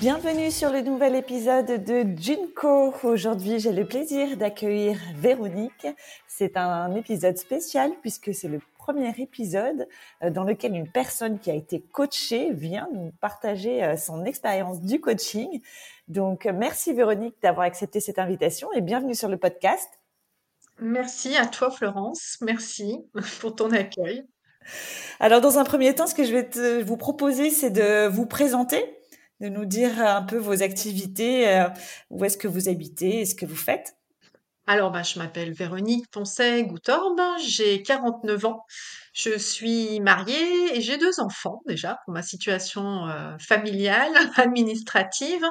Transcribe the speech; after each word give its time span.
Bienvenue 0.00 0.50
sur 0.50 0.72
le 0.72 0.80
nouvel 0.80 1.14
épisode 1.14 1.84
de 1.84 2.06
Junko. 2.18 2.94
Aujourd'hui, 3.02 3.60
j'ai 3.60 3.70
le 3.70 3.84
plaisir 3.84 4.38
d'accueillir 4.38 4.98
Véronique. 5.16 5.86
C'est 6.26 6.56
un 6.56 6.94
épisode 6.94 7.36
spécial 7.36 7.92
puisque 8.00 8.32
c'est 8.32 8.48
le 8.48 8.60
premier 8.78 9.12
épisode 9.18 9.86
euh, 10.22 10.30
dans 10.30 10.44
lequel 10.44 10.74
une 10.74 10.90
personne 10.90 11.38
qui 11.38 11.50
a 11.50 11.54
été 11.54 11.82
coachée 11.92 12.50
vient 12.54 12.88
nous 12.94 13.12
partager 13.20 13.84
euh, 13.84 13.98
son 13.98 14.24
expérience 14.24 14.80
du 14.80 15.02
coaching. 15.02 15.60
Donc, 16.08 16.46
merci 16.46 16.94
Véronique 16.94 17.36
d'avoir 17.42 17.66
accepté 17.66 18.00
cette 18.00 18.18
invitation 18.18 18.72
et 18.72 18.80
bienvenue 18.80 19.14
sur 19.14 19.28
le 19.28 19.36
podcast. 19.36 19.90
Merci 20.78 21.36
à 21.36 21.44
toi 21.44 21.70
Florence, 21.70 22.38
merci 22.40 23.04
pour 23.42 23.54
ton 23.54 23.70
accueil. 23.70 24.24
Alors, 25.18 25.42
dans 25.42 25.58
un 25.58 25.64
premier 25.64 25.94
temps, 25.94 26.06
ce 26.06 26.14
que 26.14 26.24
je 26.24 26.32
vais 26.32 26.82
vous 26.82 26.96
proposer, 26.96 27.50
c'est 27.50 27.68
de 27.70 28.06
vous 28.06 28.24
présenter 28.24 28.96
de 29.40 29.48
nous 29.48 29.64
dire 29.64 29.98
un 29.98 30.22
peu 30.22 30.36
vos 30.36 30.62
activités, 30.62 31.48
euh, 31.48 31.68
où 32.10 32.24
est-ce 32.24 32.36
que 32.36 32.48
vous 32.48 32.68
habitez 32.68 33.24
ce 33.24 33.34
que 33.34 33.46
vous 33.46 33.56
faites? 33.56 33.96
Alors, 34.66 34.92
bah, 34.92 35.02
je 35.02 35.18
m'appelle 35.18 35.52
Véronique 35.52 36.08
Poncet 36.10 36.62
Goutorbe, 36.62 37.20
j'ai 37.44 37.82
49 37.82 38.44
ans, 38.44 38.64
je 39.12 39.36
suis 39.36 39.98
mariée 39.98 40.76
et 40.76 40.80
j'ai 40.80 40.96
deux 40.96 41.18
enfants 41.18 41.60
déjà 41.66 41.98
pour 42.04 42.14
ma 42.14 42.22
situation 42.22 43.08
euh, 43.08 43.36
familiale, 43.40 44.12
administrative. 44.36 45.44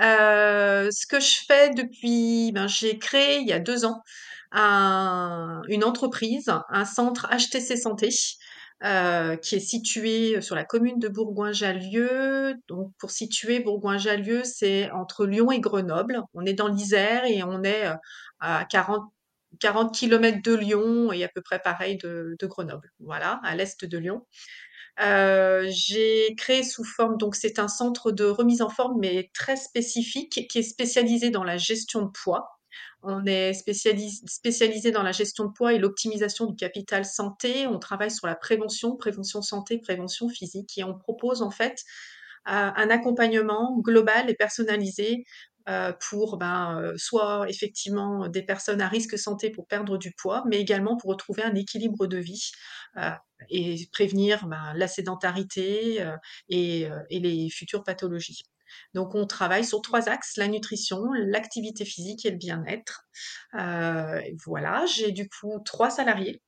Euh, 0.00 0.88
ce 0.90 1.06
que 1.06 1.20
je 1.20 1.36
fais 1.46 1.70
depuis, 1.74 2.50
ben, 2.52 2.66
j'ai 2.66 2.98
créé 2.98 3.38
il 3.38 3.46
y 3.46 3.52
a 3.52 3.60
deux 3.60 3.84
ans 3.84 4.02
un, 4.50 5.62
une 5.68 5.84
entreprise, 5.84 6.50
un 6.70 6.84
centre 6.84 7.28
HTC 7.30 7.76
Santé 7.76 8.10
euh, 8.84 9.36
qui 9.36 9.54
est 9.54 9.60
situé 9.60 10.40
sur 10.42 10.54
la 10.54 10.64
commune 10.64 10.98
de 10.98 11.08
Bourgoin-Jallieu. 11.08 12.54
Donc, 12.68 12.92
pour 12.98 13.10
situer 13.10 13.60
Bourgoin-Jallieu, 13.60 14.44
c'est 14.44 14.90
entre 14.90 15.26
Lyon 15.26 15.50
et 15.50 15.60
Grenoble. 15.60 16.22
On 16.34 16.44
est 16.44 16.52
dans 16.52 16.68
l'Isère 16.68 17.24
et 17.24 17.42
on 17.42 17.62
est 17.62 17.86
euh, 17.86 17.94
à 18.40 18.66
40, 18.66 19.02
40 19.60 19.94
km 19.94 20.42
de 20.42 20.54
Lyon 20.54 21.12
et 21.12 21.24
à 21.24 21.28
peu 21.28 21.40
près 21.40 21.58
pareil 21.58 21.96
de, 21.96 22.36
de 22.38 22.46
Grenoble. 22.46 22.92
Voilà, 23.00 23.40
à 23.44 23.56
l'est 23.56 23.84
de 23.84 23.98
Lyon. 23.98 24.26
Euh, 25.00 25.66
j'ai 25.70 26.34
créé 26.36 26.62
sous 26.62 26.84
forme, 26.84 27.18
donc 27.18 27.36
c'est 27.36 27.58
un 27.58 27.68
centre 27.68 28.12
de 28.12 28.24
remise 28.24 28.62
en 28.62 28.70
forme, 28.70 28.98
mais 28.98 29.30
très 29.34 29.56
spécifique, 29.56 30.48
qui 30.48 30.58
est 30.58 30.62
spécialisé 30.62 31.30
dans 31.30 31.44
la 31.44 31.58
gestion 31.58 32.02
de 32.02 32.10
poids. 32.10 32.55
On 33.02 33.24
est 33.26 33.52
spécialisé 33.52 34.90
dans 34.90 35.02
la 35.02 35.12
gestion 35.12 35.44
de 35.44 35.52
poids 35.52 35.72
et 35.72 35.78
l'optimisation 35.78 36.46
du 36.46 36.56
capital 36.56 37.04
santé. 37.04 37.66
On 37.66 37.78
travaille 37.78 38.10
sur 38.10 38.26
la 38.26 38.34
prévention, 38.34 38.96
prévention 38.96 39.42
santé, 39.42 39.78
prévention 39.78 40.28
physique 40.28 40.76
et 40.78 40.84
on 40.84 40.98
propose 40.98 41.42
en 41.42 41.50
fait 41.50 41.84
euh, 42.48 42.70
un 42.76 42.90
accompagnement 42.90 43.76
global 43.80 44.30
et 44.30 44.34
personnalisé 44.34 45.24
euh, 45.68 45.92
pour 46.08 46.36
ben, 46.36 46.80
euh, 46.80 46.94
soit 46.96 47.46
effectivement 47.48 48.28
des 48.28 48.42
personnes 48.42 48.80
à 48.80 48.86
risque 48.86 49.18
santé 49.18 49.50
pour 49.50 49.66
perdre 49.66 49.98
du 49.98 50.12
poids, 50.12 50.44
mais 50.46 50.60
également 50.60 50.96
pour 50.96 51.10
retrouver 51.10 51.42
un 51.42 51.56
équilibre 51.56 52.06
de 52.06 52.18
vie 52.18 52.52
et 53.50 53.88
prévenir 53.92 54.46
ben, 54.46 54.72
la 54.74 54.88
sédentarité 54.88 56.04
et, 56.48 56.88
les 57.10 57.50
futures 57.50 57.82
pathologies. 57.84 58.42
Donc, 58.94 59.14
on 59.14 59.26
travaille 59.26 59.64
sur 59.64 59.80
trois 59.82 60.08
axes, 60.08 60.36
la 60.36 60.48
nutrition, 60.48 61.02
l'activité 61.12 61.84
physique 61.84 62.24
et 62.26 62.30
le 62.30 62.36
bien-être. 62.36 63.02
Euh, 63.54 64.20
voilà, 64.44 64.84
j'ai 64.86 65.12
du 65.12 65.28
coup 65.28 65.58
trois 65.64 65.90
salariés. 65.90 66.42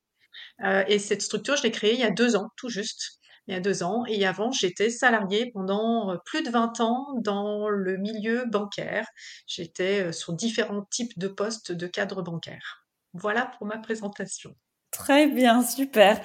Euh, 0.63 0.83
et 0.87 0.99
cette 0.99 1.21
structure, 1.21 1.55
je 1.55 1.63
l'ai 1.63 1.71
créée 1.71 1.93
il 1.93 1.99
y 1.99 2.03
a 2.03 2.11
deux 2.11 2.35
ans, 2.35 2.49
tout 2.57 2.69
juste. 2.69 3.19
Il 3.47 3.53
y 3.53 3.57
a 3.57 3.59
deux 3.59 3.83
ans. 3.83 4.05
Et 4.07 4.25
avant, 4.25 4.51
j'étais 4.51 4.89
salariée 4.89 5.51
pendant 5.53 6.11
euh, 6.11 6.17
plus 6.25 6.43
de 6.43 6.49
20 6.49 6.79
ans 6.81 7.07
dans 7.17 7.69
le 7.69 7.97
milieu 7.97 8.45
bancaire. 8.45 9.07
J'étais 9.47 10.11
sur 10.13 10.33
différents 10.33 10.83
types 10.91 11.17
de 11.17 11.27
postes 11.27 11.71
de 11.71 11.87
cadre 11.87 12.21
bancaire. 12.21 12.85
Voilà 13.13 13.51
pour 13.57 13.65
ma 13.65 13.79
présentation. 13.79 14.55
Très 14.91 15.27
bien, 15.27 15.61
super. 15.61 16.19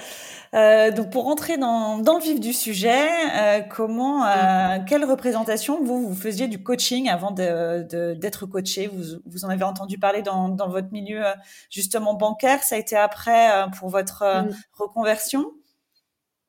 Euh, 0.55 0.91
donc 0.91 1.11
pour 1.11 1.25
rentrer 1.25 1.59
dans, 1.59 1.99
dans, 1.99 2.17
le 2.17 2.23
vif 2.23 2.41
du 2.41 2.53
sujet, 2.53 3.09
euh, 3.37 3.61
comment, 3.61 4.25
euh, 4.25 4.79
quelle 4.89 5.05
représentation 5.05 5.83
vous 5.83 6.09
vous 6.09 6.15
faisiez 6.15 6.49
du 6.49 6.63
coaching 6.63 7.09
avant 7.11 7.31
d'être 7.31 7.89
de, 7.89 8.15
d'être 8.15 8.47
coaché? 8.47 8.87
Vous, 8.87 9.21
vous 9.27 9.45
en 9.45 9.49
avez 9.49 9.65
entendu 9.65 9.99
parler 9.99 10.23
dans, 10.23 10.49
dans 10.49 10.69
votre 10.69 10.93
milieu 10.93 11.25
justement 11.71 12.15
bancaire. 12.15 12.63
Ça 12.63 12.77
a 12.77 12.79
été 12.79 12.97
après 12.97 13.67
pour 13.79 13.91
votre 13.91 14.23
mm. 14.23 14.55
reconversion? 14.73 15.45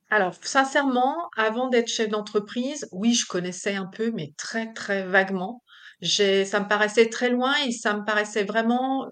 Alors 0.09 0.35
sincèrement, 0.41 1.15
avant 1.35 1.67
d'être 1.67 1.89
chef 1.89 2.09
d'entreprise, 2.09 2.87
oui, 2.93 3.13
je 3.13 3.25
connaissais 3.25 3.75
un 3.75 3.87
peu, 3.87 4.11
mais 4.11 4.33
très 4.37 4.71
très 4.71 5.03
vaguement. 5.03 5.63
Ça 6.01 6.59
me 6.59 6.67
paraissait 6.67 7.09
très 7.09 7.29
loin 7.29 7.55
et 7.65 7.71
ça 7.71 7.95
me 7.95 8.05
paraissait 8.05 8.43
vraiment 8.43 9.07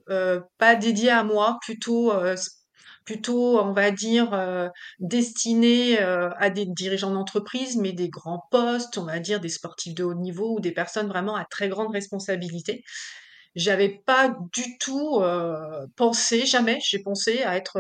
pas 0.58 0.76
dédié 0.76 1.10
à 1.10 1.24
moi, 1.24 1.58
plutôt 1.64 2.14
plutôt, 3.06 3.60
on 3.60 3.74
va 3.74 3.92
dire, 3.92 4.34
euh, 4.34 4.70
destinés 5.00 6.02
euh, 6.02 6.30
à 6.38 6.50
des 6.50 6.66
dirigeants 6.66 7.12
d'entreprise, 7.12 7.78
mais 7.78 7.94
des 7.94 8.10
grands 8.10 8.48
postes, 8.52 8.98
on 8.98 9.06
va 9.06 9.20
dire 9.20 9.40
des 9.40 9.50
sportifs 9.50 9.96
de 9.96 10.04
haut 10.04 10.14
niveau 10.14 10.56
ou 10.56 10.60
des 10.60 10.72
personnes 10.72 11.08
vraiment 11.08 11.36
à 11.36 11.46
très 11.46 11.70
grande 11.70 11.92
responsabilité. 11.92 12.84
J'avais 13.56 13.90
pas 13.90 14.36
du 14.54 14.78
tout 14.80 15.20
euh, 15.22 15.86
pensé, 15.96 16.46
jamais, 16.46 16.80
j'ai 16.84 17.00
pensé 17.00 17.44
à 17.44 17.56
être, 17.56 17.80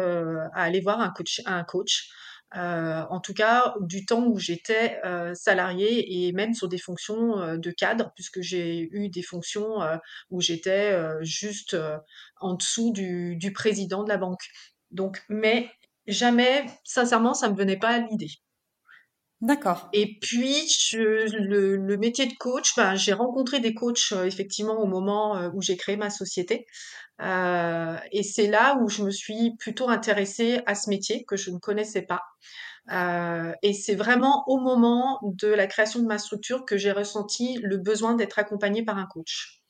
à 0.53 0.63
aller 0.63 0.81
voir 0.81 0.99
un 0.99 1.09
coach, 1.09 1.41
un 1.45 1.63
coach. 1.63 2.09
en 2.55 3.19
tout 3.19 3.33
cas, 3.33 3.73
du 3.81 4.05
temps 4.05 4.23
où 4.27 4.37
j'étais 4.37 5.01
salarié 5.33 6.27
et 6.27 6.31
même 6.31 6.53
sur 6.53 6.67
des 6.67 6.77
fonctions 6.77 7.57
de 7.57 7.71
cadre, 7.71 8.11
puisque 8.13 8.41
j'ai 8.41 8.87
eu 8.91 9.09
des 9.09 9.23
fonctions 9.23 9.79
où 10.29 10.41
j'étais 10.41 10.95
juste 11.21 11.75
en 12.39 12.53
dessous 12.53 12.91
du, 12.91 13.35
du 13.37 13.51
président 13.51 14.03
de 14.03 14.09
la 14.09 14.17
banque. 14.17 14.43
Donc, 14.93 15.21
mais 15.27 15.69
jamais, 16.07 16.65
sincèrement, 16.83 17.33
ça 17.33 17.49
me 17.49 17.55
venait 17.55 17.77
pas 17.77 17.89
à 17.89 17.99
l'idée. 17.99 18.31
D'accord. 19.43 19.89
Et 19.91 20.17
puis, 20.21 20.55
le, 20.93 21.97
métier 21.97 22.27
de 22.27 22.33
coach, 22.39 22.77
ben, 22.77 22.95
j'ai 22.95 23.11
rencontré 23.11 23.59
des 23.59 23.73
coachs 23.73 24.13
euh, 24.13 24.23
effectivement 24.23 24.79
au 24.79 24.85
moment 24.85 25.35
euh, 25.35 25.49
où 25.53 25.61
j'ai 25.61 25.75
créé 25.75 25.97
ma 25.97 26.09
société. 26.09 26.65
Euh, 27.21 27.97
et 28.13 28.23
c'est 28.23 28.47
là 28.47 28.77
où 28.81 28.87
je 28.87 29.03
me 29.03 29.11
suis 29.11 29.53
plutôt 29.57 29.89
intéressée 29.89 30.61
à 30.65 30.75
ce 30.75 30.89
métier 30.89 31.25
que 31.25 31.35
je 31.35 31.51
ne 31.51 31.57
connaissais 31.57 32.03
pas. 32.03 32.21
et 33.61 33.73
c'est 33.73 33.95
vraiment 33.95 34.43
au 34.47 34.59
moment 34.59 35.19
de 35.23 35.47
la 35.47 35.67
création 35.67 35.99
de 36.01 36.07
ma 36.07 36.17
structure 36.19 36.63
que 36.65 36.77
j'ai 36.77 36.91
ressenti 36.93 37.57
le 37.61 37.77
besoin 37.77 38.15
d'être 38.15 38.39
accompagnée 38.39 38.83
par 38.85 38.97
un 38.97 39.07
coach. 39.07 39.62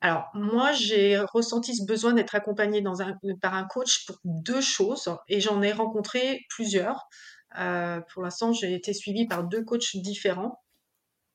Alors, 0.00 0.28
moi, 0.32 0.72
j'ai 0.72 1.18
ressenti 1.18 1.74
ce 1.74 1.84
besoin 1.84 2.12
d'être 2.12 2.34
accompagnée 2.34 2.82
par 3.42 3.54
un 3.54 3.64
coach 3.64 4.06
pour 4.06 4.16
deux 4.24 4.60
choses 4.60 5.10
et 5.28 5.40
j'en 5.40 5.60
ai 5.60 5.72
rencontré 5.72 6.40
plusieurs. 6.50 7.08
Euh, 7.58 8.00
pour 8.12 8.22
l'instant, 8.22 8.52
j'ai 8.52 8.74
été 8.74 8.92
suivie 8.94 9.26
par 9.26 9.44
deux 9.44 9.64
coachs 9.64 9.96
différents. 9.96 10.62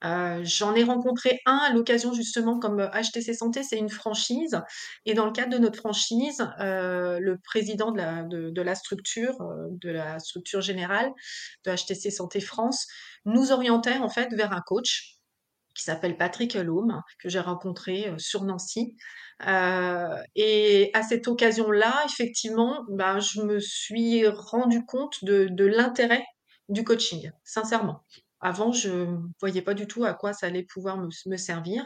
Euh, 0.05 0.41
j'en 0.43 0.75
ai 0.75 0.83
rencontré 0.83 1.39
un 1.45 1.57
à 1.57 1.73
l'occasion 1.73 2.13
justement 2.13 2.59
comme 2.59 2.89
HTC 2.93 3.33
Santé, 3.33 3.63
c'est 3.63 3.77
une 3.77 3.89
franchise. 3.89 4.61
Et 5.05 5.13
dans 5.13 5.25
le 5.25 5.31
cadre 5.31 5.51
de 5.51 5.57
notre 5.57 5.79
franchise, 5.79 6.45
euh, 6.59 7.19
le 7.19 7.37
président 7.37 7.91
de, 7.91 8.49
de 8.49 8.61
la 8.61 8.75
structure, 8.75 9.37
de 9.69 9.89
la 9.89 10.19
structure 10.19 10.61
générale 10.61 11.09
de 11.65 11.71
HTC 11.71 12.11
Santé 12.11 12.41
France, 12.41 12.87
nous 13.25 13.51
orientait 13.51 13.97
en 13.97 14.09
fait 14.09 14.33
vers 14.33 14.51
un 14.51 14.61
coach 14.61 15.19
qui 15.75 15.83
s'appelle 15.83 16.17
Patrick 16.17 16.53
Loom, 16.53 17.01
que 17.19 17.29
j'ai 17.29 17.39
rencontré 17.39 18.09
euh, 18.09 18.17
sur 18.17 18.43
Nancy. 18.43 18.95
Euh, 19.47 20.21
et 20.35 20.91
à 20.93 21.03
cette 21.03 21.27
occasion-là, 21.27 22.03
effectivement, 22.05 22.85
bah, 22.89 23.19
je 23.19 23.41
me 23.41 23.59
suis 23.59 24.27
rendu 24.27 24.85
compte 24.85 25.23
de, 25.23 25.47
de 25.49 25.65
l'intérêt 25.65 26.23
du 26.69 26.83
coaching, 26.83 27.31
sincèrement. 27.43 28.03
Avant, 28.39 28.71
je 28.71 28.89
ne 28.89 29.17
voyais 29.39 29.61
pas 29.61 29.73
du 29.73 29.87
tout 29.87 30.05
à 30.05 30.13
quoi 30.13 30.33
ça 30.33 30.47
allait 30.47 30.63
pouvoir 30.63 30.97
me, 30.97 31.09
me 31.25 31.37
servir. 31.37 31.85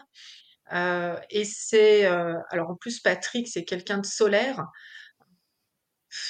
Euh, 0.74 1.16
et 1.30 1.46
c'est, 1.46 2.06
alors 2.06 2.72
en 2.72 2.76
plus, 2.76 3.00
Patrick, 3.00 3.48
c'est 3.48 3.64
quelqu'un 3.64 4.00
de 4.00 4.06
solaire. 4.06 4.66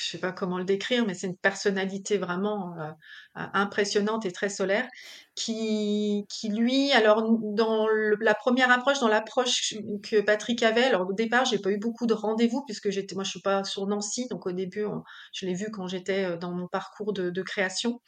Je 0.08 0.12
sais 0.12 0.18
pas 0.18 0.32
comment 0.32 0.58
le 0.58 0.66
décrire, 0.66 1.06
mais 1.06 1.14
c'est 1.14 1.28
une 1.28 1.38
personnalité 1.38 2.18
vraiment 2.18 2.74
euh, 2.78 2.92
euh, 3.38 3.46
impressionnante 3.54 4.26
et 4.26 4.32
très 4.32 4.50
solaire, 4.50 4.88
qui, 5.36 6.26
qui 6.30 6.50
lui, 6.50 6.92
alors 6.92 7.24
dans 7.42 7.88
la 8.20 8.34
première 8.34 8.72
approche, 8.72 9.00
dans 9.00 9.08
l'approche 9.08 9.76
que 10.04 10.22
Patrick 10.22 10.64
avait, 10.64 10.84
alors 10.84 11.08
au 11.10 11.14
départ, 11.14 11.46
j'ai 11.46 11.60
pas 11.60 11.72
eu 11.72 11.78
beaucoup 11.78 12.08
de 12.08 12.14
rendez-vous 12.14 12.64
puisque 12.66 12.90
j'étais, 12.90 13.16
moi, 13.16 13.24
je 13.24 13.32
suis 13.32 13.42
pas 13.42 13.64
sur 13.64 13.86
Nancy, 13.88 14.28
donc 14.30 14.46
au 14.48 14.52
début, 14.52 14.86
je 15.34 15.46
l'ai 15.46 15.54
vu 15.54 15.70
quand 15.72 15.88
j'étais 15.88 16.26
euh, 16.26 16.38
dans 16.38 16.52
mon 16.52 16.68
parcours 16.68 17.14
de, 17.14 17.42
création, 17.42 18.02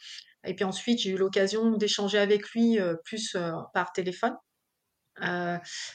et 0.44 0.54
puis 0.54 0.64
ensuite, 0.64 0.98
j'ai 1.00 1.10
eu 1.10 1.16
l'occasion 1.16 1.70
d'échanger 1.76 2.18
avec 2.18 2.50
lui 2.50 2.78
plus 3.04 3.36
par 3.72 3.92
téléphone. 3.92 4.34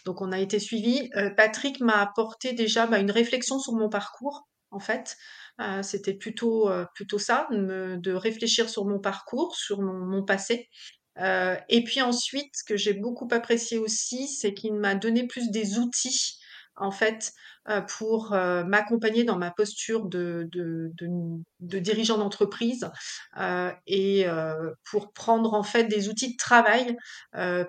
Donc 0.06 0.22
on 0.22 0.32
a 0.32 0.40
été 0.40 0.60
suivi. 0.60 1.10
Patrick 1.36 1.80
m'a 1.82 2.02
apporté 2.02 2.54
déjà 2.54 2.88
bah, 2.88 3.00
une 3.00 3.12
réflexion 3.12 3.60
sur 3.60 3.74
mon 3.74 3.90
parcours 3.90 4.48
en 4.76 4.80
fait. 4.80 5.18
Euh, 5.62 5.82
c'était 5.84 6.14
plutôt, 6.14 6.70
euh, 6.70 6.86
plutôt 6.94 7.18
ça, 7.18 7.48
de, 7.52 8.14
réfléchir 8.14 8.70
sur 8.70 8.86
mon 8.86 9.00
parcours, 9.00 9.56
sur 9.56 9.82
mon, 9.82 10.24
passé. 10.24 10.70
Euh, 11.20 11.56
et 11.70 11.84
puis 11.84 12.02
ensuite, 12.02 12.50
ce 12.54 12.64
que 12.64 12.76
j'ai 12.76 12.94
beaucoup 12.94 13.28
apprécié 13.32 13.78
aussi, 13.78 14.28
c'est 14.28 14.54
qu'il 14.54 14.74
m'a 14.74 14.96
donné 14.96 15.28
plus 15.28 15.50
des 15.50 15.80
outils, 15.80 16.38
en 16.78 16.92
fait, 16.92 17.34
pour 17.88 18.32
m'accompagner 18.32 19.24
dans 19.24 19.38
ma 19.38 19.52
posture 19.52 20.06
de, 20.06 20.48
de, 20.52 20.92
de 21.60 21.80
dirigeant 21.80 22.18
d'entreprise 22.18 22.90
et 23.88 24.26
pour 24.84 25.14
prendre 25.14 25.54
en 25.54 25.64
fait 25.64 25.86
des 25.86 26.10
outils 26.10 26.34
de 26.34 26.38
travail 26.38 26.96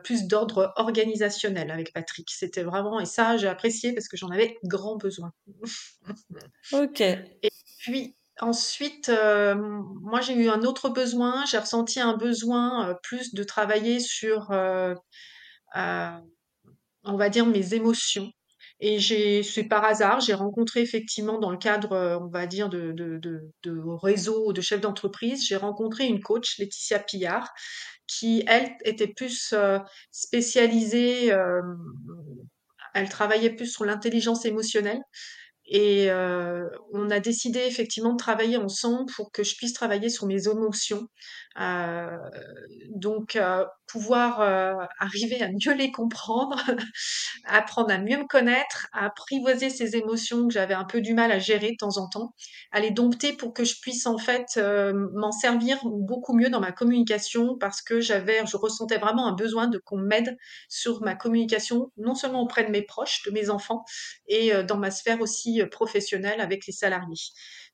plus 0.04 0.26
d'ordre 0.26 0.72
organisationnel 0.76 1.70
avec 1.70 1.92
Patrick. 1.92 2.28
C'était 2.30 2.62
vraiment, 2.62 3.00
et 3.00 3.06
ça 3.06 3.36
j'ai 3.36 3.48
apprécié 3.48 3.92
parce 3.94 4.08
que 4.08 4.16
j'en 4.16 4.30
avais 4.30 4.56
grand 4.64 4.96
besoin. 4.96 5.32
ok. 6.72 7.00
Et 7.00 7.50
puis 7.78 8.14
ensuite, 8.40 9.08
euh, 9.08 9.54
moi 9.54 10.20
j'ai 10.20 10.34
eu 10.34 10.48
un 10.48 10.62
autre 10.62 10.88
besoin, 10.88 11.44
j'ai 11.46 11.58
ressenti 11.58 12.00
un 12.00 12.16
besoin 12.16 12.90
euh, 12.90 12.94
plus 13.02 13.34
de 13.34 13.42
travailler 13.42 14.00
sur, 14.00 14.50
euh, 14.50 14.94
on 15.74 17.16
va 17.16 17.28
dire, 17.28 17.46
mes 17.46 17.74
émotions. 17.74 18.30
Et 18.80 19.00
c'est 19.42 19.64
par 19.64 19.84
hasard, 19.84 20.20
j'ai 20.20 20.34
rencontré 20.34 20.80
effectivement 20.80 21.38
dans 21.38 21.50
le 21.50 21.56
cadre, 21.56 22.20
on 22.22 22.28
va 22.28 22.46
dire, 22.46 22.68
de, 22.68 22.92
de, 22.92 23.16
de, 23.18 23.40
de 23.62 23.80
réseau 24.02 24.52
de 24.52 24.60
chefs 24.60 24.82
d'entreprise, 24.82 25.46
j'ai 25.46 25.56
rencontré 25.56 26.04
une 26.06 26.20
coach, 26.20 26.58
Laetitia 26.58 26.98
Pillard, 26.98 27.50
qui, 28.06 28.44
elle, 28.46 28.76
était 28.84 29.08
plus 29.08 29.54
spécialisée, 30.10 31.34
elle 32.94 33.08
travaillait 33.08 33.54
plus 33.54 33.66
sur 33.66 33.84
l'intelligence 33.84 34.44
émotionnelle. 34.44 35.00
Et 35.68 36.10
euh, 36.10 36.68
on 36.92 37.10
a 37.10 37.18
décidé 37.18 37.60
effectivement 37.60 38.12
de 38.12 38.16
travailler 38.16 38.56
ensemble 38.56 39.10
pour 39.16 39.32
que 39.32 39.42
je 39.42 39.56
puisse 39.56 39.72
travailler 39.72 40.08
sur 40.08 40.26
mes 40.26 40.48
émotions. 40.48 41.08
Euh, 41.60 42.16
donc, 42.90 43.34
euh, 43.34 43.64
pouvoir 43.88 44.40
arriver 44.98 45.42
à 45.42 45.48
mieux 45.48 45.74
les 45.74 45.92
comprendre, 45.92 46.56
apprendre 47.44 47.90
à 47.92 47.98
mieux 47.98 48.18
me 48.18 48.26
connaître, 48.26 48.88
à 48.92 49.06
apprivoiser 49.06 49.70
ces 49.70 49.96
émotions 49.96 50.48
que 50.48 50.54
j'avais 50.54 50.74
un 50.74 50.84
peu 50.84 51.00
du 51.00 51.14
mal 51.14 51.30
à 51.30 51.38
gérer 51.38 51.70
de 51.70 51.76
temps 51.78 51.96
en 51.98 52.08
temps, 52.08 52.34
à 52.72 52.80
les 52.80 52.90
dompter 52.90 53.32
pour 53.32 53.54
que 53.54 53.64
je 53.64 53.80
puisse 53.80 54.06
en 54.06 54.18
fait 54.18 54.58
m'en 55.14 55.30
servir 55.30 55.78
beaucoup 55.84 56.34
mieux 56.34 56.50
dans 56.50 56.58
ma 56.60 56.72
communication 56.72 57.56
parce 57.58 57.80
que 57.80 58.00
j'avais, 58.00 58.44
je 58.44 58.56
ressentais 58.56 58.98
vraiment 58.98 59.28
un 59.28 59.34
besoin 59.34 59.68
de 59.68 59.78
qu'on 59.78 59.98
m'aide 59.98 60.36
sur 60.68 61.00
ma 61.02 61.14
communication, 61.14 61.92
non 61.96 62.16
seulement 62.16 62.42
auprès 62.42 62.64
de 62.64 62.70
mes 62.70 62.82
proches, 62.82 63.22
de 63.24 63.30
mes 63.30 63.50
enfants, 63.50 63.84
et 64.26 64.52
dans 64.64 64.78
ma 64.78 64.90
sphère 64.90 65.20
aussi 65.20 65.55
professionnel 65.64 66.40
avec 66.40 66.66
les 66.66 66.72
salariés. 66.72 67.16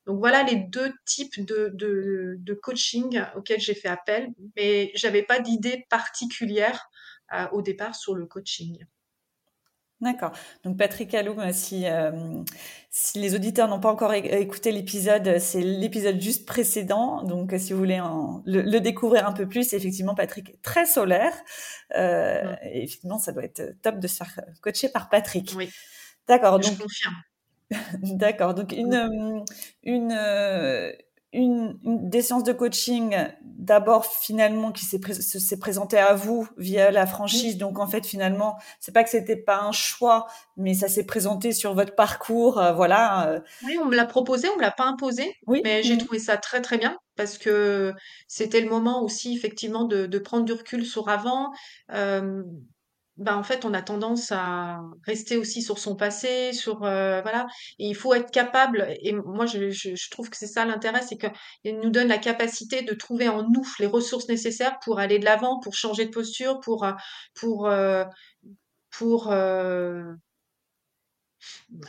Donc 0.05 0.19
voilà 0.19 0.43
les 0.43 0.55
deux 0.55 0.91
types 1.05 1.45
de, 1.45 1.71
de, 1.73 2.53
coaching 2.53 3.21
auxquels 3.35 3.59
j'ai 3.59 3.73
fait 3.73 3.87
appel, 3.87 4.29
mais 4.55 4.91
j'avais 4.95 5.23
pas 5.23 5.39
d'idée 5.39 5.85
particulière 5.89 6.89
euh, 7.33 7.47
au 7.51 7.61
départ 7.61 7.95
sur 7.95 8.13
le 8.13 8.25
coaching. 8.25 8.85
D'accord. 10.01 10.33
Donc 10.65 10.77
Patrick 10.77 11.13
Alloum, 11.13 11.39
euh, 11.39 11.51
si, 11.53 11.85
euh, 11.87 12.11
si 12.89 13.19
les 13.19 13.35
auditeurs 13.35 13.69
n'ont 13.69 13.79
pas 13.79 13.89
encore 13.89 14.13
écouté 14.13 14.73
l'épisode, 14.73 15.39
c'est 15.39 15.61
l'épisode 15.61 16.19
juste 16.19 16.45
précédent. 16.45 17.23
Donc 17.23 17.53
si 17.57 17.71
vous 17.71 17.79
voulez 17.79 18.01
le, 18.45 18.79
découvrir 18.79 19.25
un 19.25 19.31
peu 19.31 19.47
plus, 19.47 19.71
effectivement 19.71 20.15
Patrick 20.15 20.49
est 20.49 20.61
très 20.61 20.85
solaire. 20.85 21.33
Et 21.95 22.83
effectivement, 22.83 23.17
ça 23.17 23.31
doit 23.31 23.45
être 23.45 23.75
top 23.81 23.99
de 23.99 24.07
se 24.07 24.17
faire 24.17 24.41
coacher 24.61 24.89
par 24.89 25.09
Patrick. 25.09 25.53
Oui. 25.55 25.69
D'accord. 26.27 26.61
Je 26.61 26.69
confirme. 26.71 27.15
D'accord. 28.01 28.53
Donc, 28.53 28.71
une, 28.71 28.93
euh, 28.93 29.39
une, 29.83 30.11
euh, 30.11 30.91
une, 31.31 31.79
une, 31.83 32.09
des 32.09 32.21
séances 32.21 32.43
de 32.43 32.53
coaching, 32.53 33.15
d'abord, 33.43 34.05
finalement, 34.05 34.71
qui 34.71 34.85
s'est, 34.85 34.99
s'est 35.21 35.59
présentée 35.59 35.97
à 35.97 36.13
vous 36.13 36.47
via 36.57 36.91
la 36.91 37.05
franchise. 37.05 37.57
Donc, 37.57 37.79
en 37.79 37.87
fait, 37.87 38.05
finalement, 38.05 38.57
c'est 38.79 38.91
pas 38.91 39.03
que 39.03 39.09
c'était 39.09 39.35
pas 39.35 39.59
un 39.61 39.71
choix, 39.71 40.27
mais 40.57 40.73
ça 40.73 40.87
s'est 40.87 41.05
présenté 41.05 41.51
sur 41.51 41.73
votre 41.73 41.95
parcours. 41.95 42.59
Euh, 42.59 42.73
voilà. 42.73 43.41
Oui, 43.65 43.77
on 43.81 43.85
me 43.85 43.95
l'a 43.95 44.05
proposé, 44.05 44.47
on 44.49 44.57
me 44.57 44.61
l'a 44.61 44.71
pas 44.71 44.85
imposé. 44.85 45.35
Oui. 45.47 45.61
Mais 45.63 45.83
j'ai 45.83 45.95
mmh. 45.95 45.99
trouvé 45.99 46.19
ça 46.19 46.37
très, 46.37 46.61
très 46.61 46.77
bien 46.77 46.97
parce 47.15 47.37
que 47.37 47.93
c'était 48.27 48.61
le 48.61 48.69
moment 48.69 49.03
aussi, 49.03 49.35
effectivement, 49.35 49.85
de, 49.85 50.05
de 50.05 50.19
prendre 50.19 50.45
du 50.45 50.53
recul 50.53 50.85
sur 50.85 51.09
avant. 51.09 51.51
Euh, 51.91 52.43
ben 53.17 53.35
en 53.35 53.43
fait, 53.43 53.63
on 53.65 53.73
a 53.73 53.81
tendance 53.81 54.31
à 54.31 54.81
rester 55.05 55.37
aussi 55.37 55.61
sur 55.61 55.77
son 55.77 55.95
passé, 55.95 56.51
sur 56.53 56.79
voilà. 56.79 57.45
Il 57.77 57.95
faut 57.95 58.13
être 58.13 58.31
capable. 58.31 58.87
Et 59.01 59.13
moi, 59.13 59.45
je, 59.45 60.09
trouve 60.09 60.29
que 60.29 60.37
c'est 60.37 60.47
ça 60.47 60.65
l'intérêt, 60.65 61.01
c'est 61.01 61.17
qu'il 61.17 61.79
nous 61.79 61.89
donne 61.91 62.07
la 62.07 62.17
capacité 62.17 62.81
de 62.81 62.93
trouver 62.93 63.29
en 63.29 63.43
nous 63.43 63.65
les 63.79 63.87
ressources 63.87 64.27
nécessaires 64.29 64.79
pour 64.83 64.99
aller 64.99 65.19
de 65.19 65.25
l'avant, 65.25 65.59
pour 65.59 65.75
changer 65.75 66.05
de 66.05 66.11
posture, 66.11 66.59
pour 66.61 66.87
pour 67.35 67.69
pour 68.89 69.31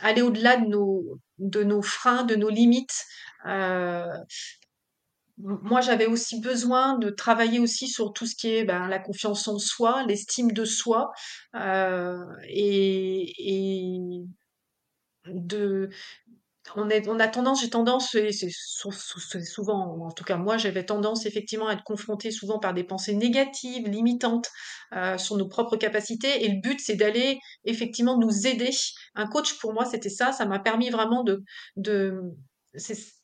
aller 0.01 0.21
au-delà 0.21 0.57
de 0.57 0.65
nos 0.67 1.19
de 1.39 1.63
nos 1.63 1.81
freins, 1.81 2.23
de 2.23 2.35
nos 2.35 2.49
limites 2.49 3.05
moi, 5.37 5.81
j'avais 5.81 6.05
aussi 6.05 6.39
besoin 6.39 6.97
de 6.97 7.09
travailler 7.09 7.59
aussi 7.59 7.87
sur 7.87 8.13
tout 8.13 8.25
ce 8.25 8.35
qui 8.35 8.49
est 8.49 8.63
ben, 8.63 8.87
la 8.87 8.99
confiance 8.99 9.47
en 9.47 9.59
soi, 9.59 10.05
l'estime 10.07 10.51
de 10.51 10.63
soi, 10.63 11.11
euh, 11.55 12.17
et, 12.47 13.33
et 13.37 13.99
de 15.27 15.89
on, 16.75 16.89
est, 16.89 17.07
on 17.07 17.19
a 17.19 17.27
tendance, 17.27 17.61
j'ai 17.61 17.69
tendance, 17.69 18.15
et 18.15 18.31
c'est 18.31 18.49
souvent, 19.43 20.05
en 20.05 20.11
tout 20.11 20.23
cas 20.23 20.37
moi, 20.37 20.57
j'avais 20.57 20.85
tendance 20.85 21.25
effectivement 21.25 21.67
à 21.67 21.73
être 21.73 21.83
confrontée 21.83 22.31
souvent 22.31 22.59
par 22.59 22.73
des 22.73 22.83
pensées 22.83 23.15
négatives, 23.15 23.87
limitantes 23.87 24.49
euh, 24.93 25.17
sur 25.17 25.37
nos 25.37 25.47
propres 25.47 25.77
capacités. 25.77 26.45
Et 26.45 26.49
le 26.49 26.61
but, 26.61 26.79
c'est 26.79 26.95
d'aller 26.95 27.39
effectivement 27.65 28.17
nous 28.17 28.47
aider. 28.47 28.71
Un 29.15 29.27
coach, 29.27 29.59
pour 29.59 29.73
moi, 29.73 29.85
c'était 29.85 30.09
ça. 30.09 30.31
Ça 30.31 30.45
m'a 30.45 30.59
permis 30.59 30.89
vraiment 30.89 31.23
de, 31.23 31.43
de 31.75 32.19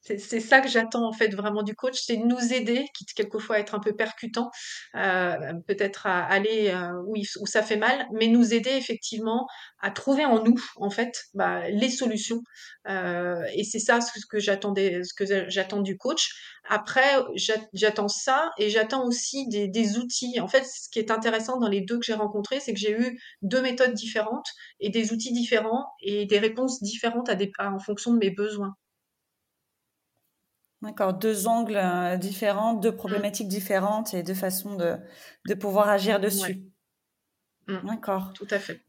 ça 0.01 0.61
que 0.61 0.67
j'attends 0.67 1.07
en 1.07 1.13
fait 1.13 1.33
vraiment 1.35 1.63
du 1.63 1.75
coach, 1.75 1.99
c'est 2.01 2.17
nous 2.17 2.53
aider, 2.53 2.85
quitte 2.95 3.13
quelquefois 3.15 3.57
à 3.57 3.59
être 3.59 3.75
un 3.75 3.79
peu 3.79 3.95
percutant, 3.95 4.49
euh, 4.95 5.35
peut-être 5.67 6.07
à 6.07 6.23
aller 6.23 6.69
euh, 6.69 6.91
où, 7.05 7.45
ça 7.45 7.61
fait 7.61 7.77
mal, 7.77 8.07
mais 8.13 8.27
nous 8.27 8.53
aider 8.53 8.71
effectivement 8.71 9.47
à 9.79 9.91
trouver 9.91 10.25
en 10.25 10.43
nous 10.43 10.55
en 10.77 10.89
fait 10.89 11.25
bah, 11.33 11.69
les 11.69 11.89
solutions. 11.89 12.41
Euh, 12.89 13.43
et 13.53 13.63
c'est 13.63 13.79
ça 13.79 14.01
ce 14.01 14.25
que 14.29 14.39
j'attendais, 14.39 15.03
ce 15.03 15.13
que 15.13 15.49
j'attends 15.49 15.81
du 15.81 15.97
coach. 15.97 16.31
Après, 16.69 17.17
j'attends 17.73 18.07
ça 18.07 18.51
et 18.57 18.69
j'attends 18.69 19.05
aussi 19.05 19.47
des, 19.47 19.97
outils. 19.97 20.39
En 20.39 20.47
fait, 20.47 20.63
ce 20.65 20.89
qui 20.89 20.99
est 20.99 21.11
intéressant 21.11 21.59
dans 21.59 21.67
les 21.67 21.81
deux 21.81 21.97
que 21.99 22.05
j'ai 22.05 22.13
rencontrés, 22.13 22.59
c'est 22.59 22.73
que 22.73 22.79
j'ai 22.79 22.91
eu 22.91 23.19
deux 23.41 23.61
méthodes 23.61 23.93
différentes 23.93 24.47
et 24.79 24.89
des 24.89 25.11
outils 25.11 25.33
différents 25.33 25.85
et 26.01 26.25
des 26.25 26.39
réponses 26.39 26.81
différentes 26.81 27.29
à 27.29 27.35
des, 27.35 27.51
en 27.59 27.79
fonction 27.79 28.13
de 28.13 28.19
mes 28.19 28.29
besoins. 28.29 28.75
D'accord, 30.81 31.13
deux 31.13 31.47
angles 31.47 31.77
euh, 31.77 32.17
différents, 32.17 32.73
deux 32.73 32.91
mmh. 32.91 32.95
problématiques 32.95 33.47
différentes 33.47 34.13
et 34.13 34.23
deux 34.23 34.33
façons 34.33 34.75
de, 34.75 34.97
de 35.47 35.53
pouvoir 35.53 35.89
agir 35.89 36.19
dessus. 36.19 36.63
Mmh. 37.67 37.87
D'accord. 37.87 38.33
Tout 38.33 38.47
à 38.49 38.57
fait. 38.57 38.81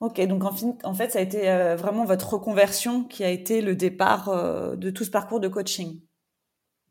Ok, 0.00 0.20
donc 0.26 0.44
en, 0.44 0.52
fin, 0.52 0.76
en 0.82 0.94
fait, 0.94 1.10
ça 1.10 1.20
a 1.20 1.22
été 1.22 1.48
euh, 1.48 1.76
vraiment 1.76 2.04
votre 2.04 2.34
reconversion 2.34 3.04
qui 3.04 3.22
a 3.22 3.30
été 3.30 3.62
le 3.62 3.76
départ 3.76 4.28
euh, 4.28 4.74
de 4.74 4.90
tout 4.90 5.04
ce 5.04 5.10
parcours 5.10 5.38
de 5.38 5.48
coaching. 5.48 6.00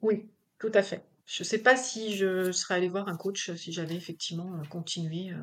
Oui, 0.02 0.30
tout 0.60 0.72
à 0.74 0.82
fait. 0.82 1.04
Je 1.26 1.44
ne 1.44 1.46
sais 1.46 1.60
pas 1.60 1.76
si 1.76 2.16
je 2.16 2.54
serais 2.54 2.76
allée 2.76 2.90
voir 2.90 3.10
un 3.10 3.18
coach 3.18 3.52
si 3.56 3.74
j'avais 3.74 3.96
effectivement 3.96 4.62
continué 4.70 5.34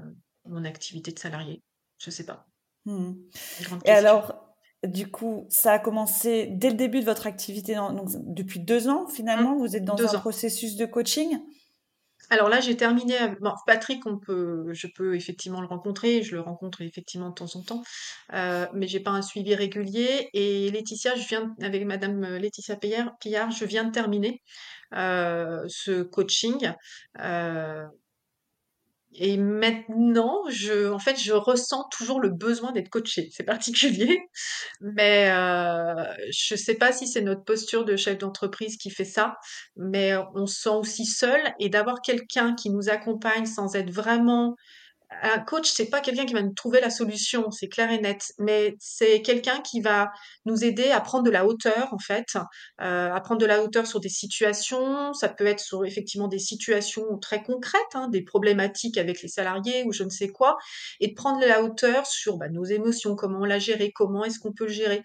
mon 0.47 0.65
activité 0.65 1.13
de 1.13 1.19
salarié. 1.19 1.63
Je 1.99 2.09
ne 2.09 2.13
sais 2.13 2.25
pas. 2.25 2.47
Mmh. 2.87 3.13
Et 3.85 3.91
alors, 3.91 4.44
du 4.87 5.11
coup, 5.11 5.47
ça 5.49 5.73
a 5.73 5.79
commencé 5.79 6.49
dès 6.51 6.71
le 6.71 6.77
début 6.77 7.01
de 7.01 7.05
votre 7.05 7.27
activité, 7.27 7.75
donc 7.75 8.09
depuis 8.15 8.61
deux 8.61 8.89
ans 8.89 9.07
finalement, 9.07 9.55
mmh. 9.55 9.59
vous 9.59 9.77
êtes 9.77 9.85
dans 9.85 10.03
un 10.03 10.21
processus 10.21 10.77
de 10.77 10.87
coaching? 10.87 11.39
Alors 12.31 12.49
là, 12.49 12.61
j'ai 12.61 12.77
terminé 12.77 13.19
av 13.19 13.37
bon, 13.41 13.53
Patrick, 13.67 14.07
on 14.07 14.19
peut 14.19 14.67
je 14.73 14.87
peux 14.87 15.15
effectivement 15.15 15.61
le 15.61 15.67
rencontrer, 15.67 16.23
je 16.23 16.35
le 16.35 16.41
rencontre 16.41 16.81
effectivement 16.81 17.29
de 17.29 17.35
temps 17.35 17.55
en 17.55 17.63
temps, 17.63 17.83
heu, 18.33 18.67
mais 18.73 18.87
j'ai 18.87 19.01
pas 19.01 19.11
un 19.11 19.23
suivi 19.23 19.55
régulier. 19.55 20.31
Et 20.33 20.71
Laetitia, 20.71 21.15
je 21.17 21.27
viens 21.29 21.55
avec 21.61 21.85
madame, 21.85 22.25
heu, 22.25 22.39
Laetitia 22.39 22.77
Pillard 22.77 23.15
je 23.51 23.65
viens 23.65 23.85
de 23.85 23.93
terminer, 23.93 24.43
heu, 24.95 25.65
ce 25.69 26.03
coaching, 26.03 26.73
et 29.15 29.37
maintenant, 29.37 30.43
je 30.49 30.91
en 30.91 30.99
fait, 30.99 31.17
je 31.21 31.33
ressens 31.33 31.89
toujours 31.91 32.21
le 32.21 32.31
besoin 32.31 32.73
d'être 32.73 32.89
coachée. 32.91 33.29
C'est 33.33 33.45
particulier, 33.45 34.21
mais 34.81 35.31
heu, 35.31 35.95
je 36.31 36.55
sais 36.57 36.75
pas 36.75 36.93
si 36.93 37.07
c'est 37.09 37.23
notre 37.23 37.45
posture 37.45 37.85
de 37.85 37.97
chef 37.97 38.19
d'entreprise 38.19 38.77
qui 38.77 38.91
fait 38.91 39.05
ça, 39.05 39.37
mais 39.77 40.15
on 40.35 40.47
se 40.47 40.61
sent 40.63 40.69
aussi 40.71 41.07
seul 41.07 41.41
et 41.61 41.69
d'avoir 41.69 42.03
quelqu'un 42.03 42.55
qui 42.55 42.71
nous 42.71 42.89
accompagne 42.89 43.47
sans 43.47 43.75
être 43.77 43.91
vraiment 43.91 44.57
un 45.23 45.39
coach, 45.39 45.71
c'est 45.71 45.89
pas 45.91 46.01
quelqu'un 46.01 46.27
qui 46.27 46.35
va 46.35 46.43
nous 46.43 46.53
trouver 46.53 46.81
la 46.81 46.91
solution, 46.91 47.51
c'est 47.51 47.69
clair 47.69 47.91
et 47.91 48.01
net, 48.01 48.33
mais 48.39 48.77
c'est 48.79 49.23
quelqu'un 49.23 49.61
qui 49.61 49.81
va 49.81 50.11
nous 50.45 50.65
aider 50.65 50.91
à 50.91 51.01
prendre 51.01 51.25
de 51.25 51.31
la 51.31 51.47
hauteur, 51.47 51.93
en 51.93 51.99
fait, 51.99 52.27
heu, 52.37 52.41
à 52.79 53.21
prendre 53.21 53.41
de 53.41 53.47
la 53.47 53.63
hauteur 53.63 53.87
sur 53.87 54.01
des 54.01 54.09
situations. 54.09 55.13
Ça 55.15 55.29
peut 55.29 55.47
être 55.47 55.61
sur 55.61 55.85
effectivement 55.85 56.29
des 56.29 56.39
situations 56.39 57.19
très 57.19 57.43
concrètes, 57.43 57.81
hein, 57.95 58.09
des 58.09 58.23
problématiques 58.23 58.99
avec 58.99 59.23
les 59.23 59.29
salariés 59.29 59.85
ou 59.85 59.93
je 59.93 60.05
ne 60.05 60.11
sais 60.11 60.29
quoi, 60.29 60.57
et 61.01 61.09
de 61.09 61.15
prendre 61.15 61.41
de 61.41 61.47
la 61.47 61.63
hauteur 61.63 62.07
sur 62.07 62.37
bah, 62.37 62.49
nos 62.49 62.65
émotions, 62.65 63.17
comment 63.17 63.41
on 63.41 63.45
l'a 63.45 63.59
géré, 63.59 63.93
comment 63.95 64.25
est-ce 64.25 64.39
qu'on 64.39 64.53
peut 64.53 64.67
le 64.67 64.73
gérer. 64.73 65.03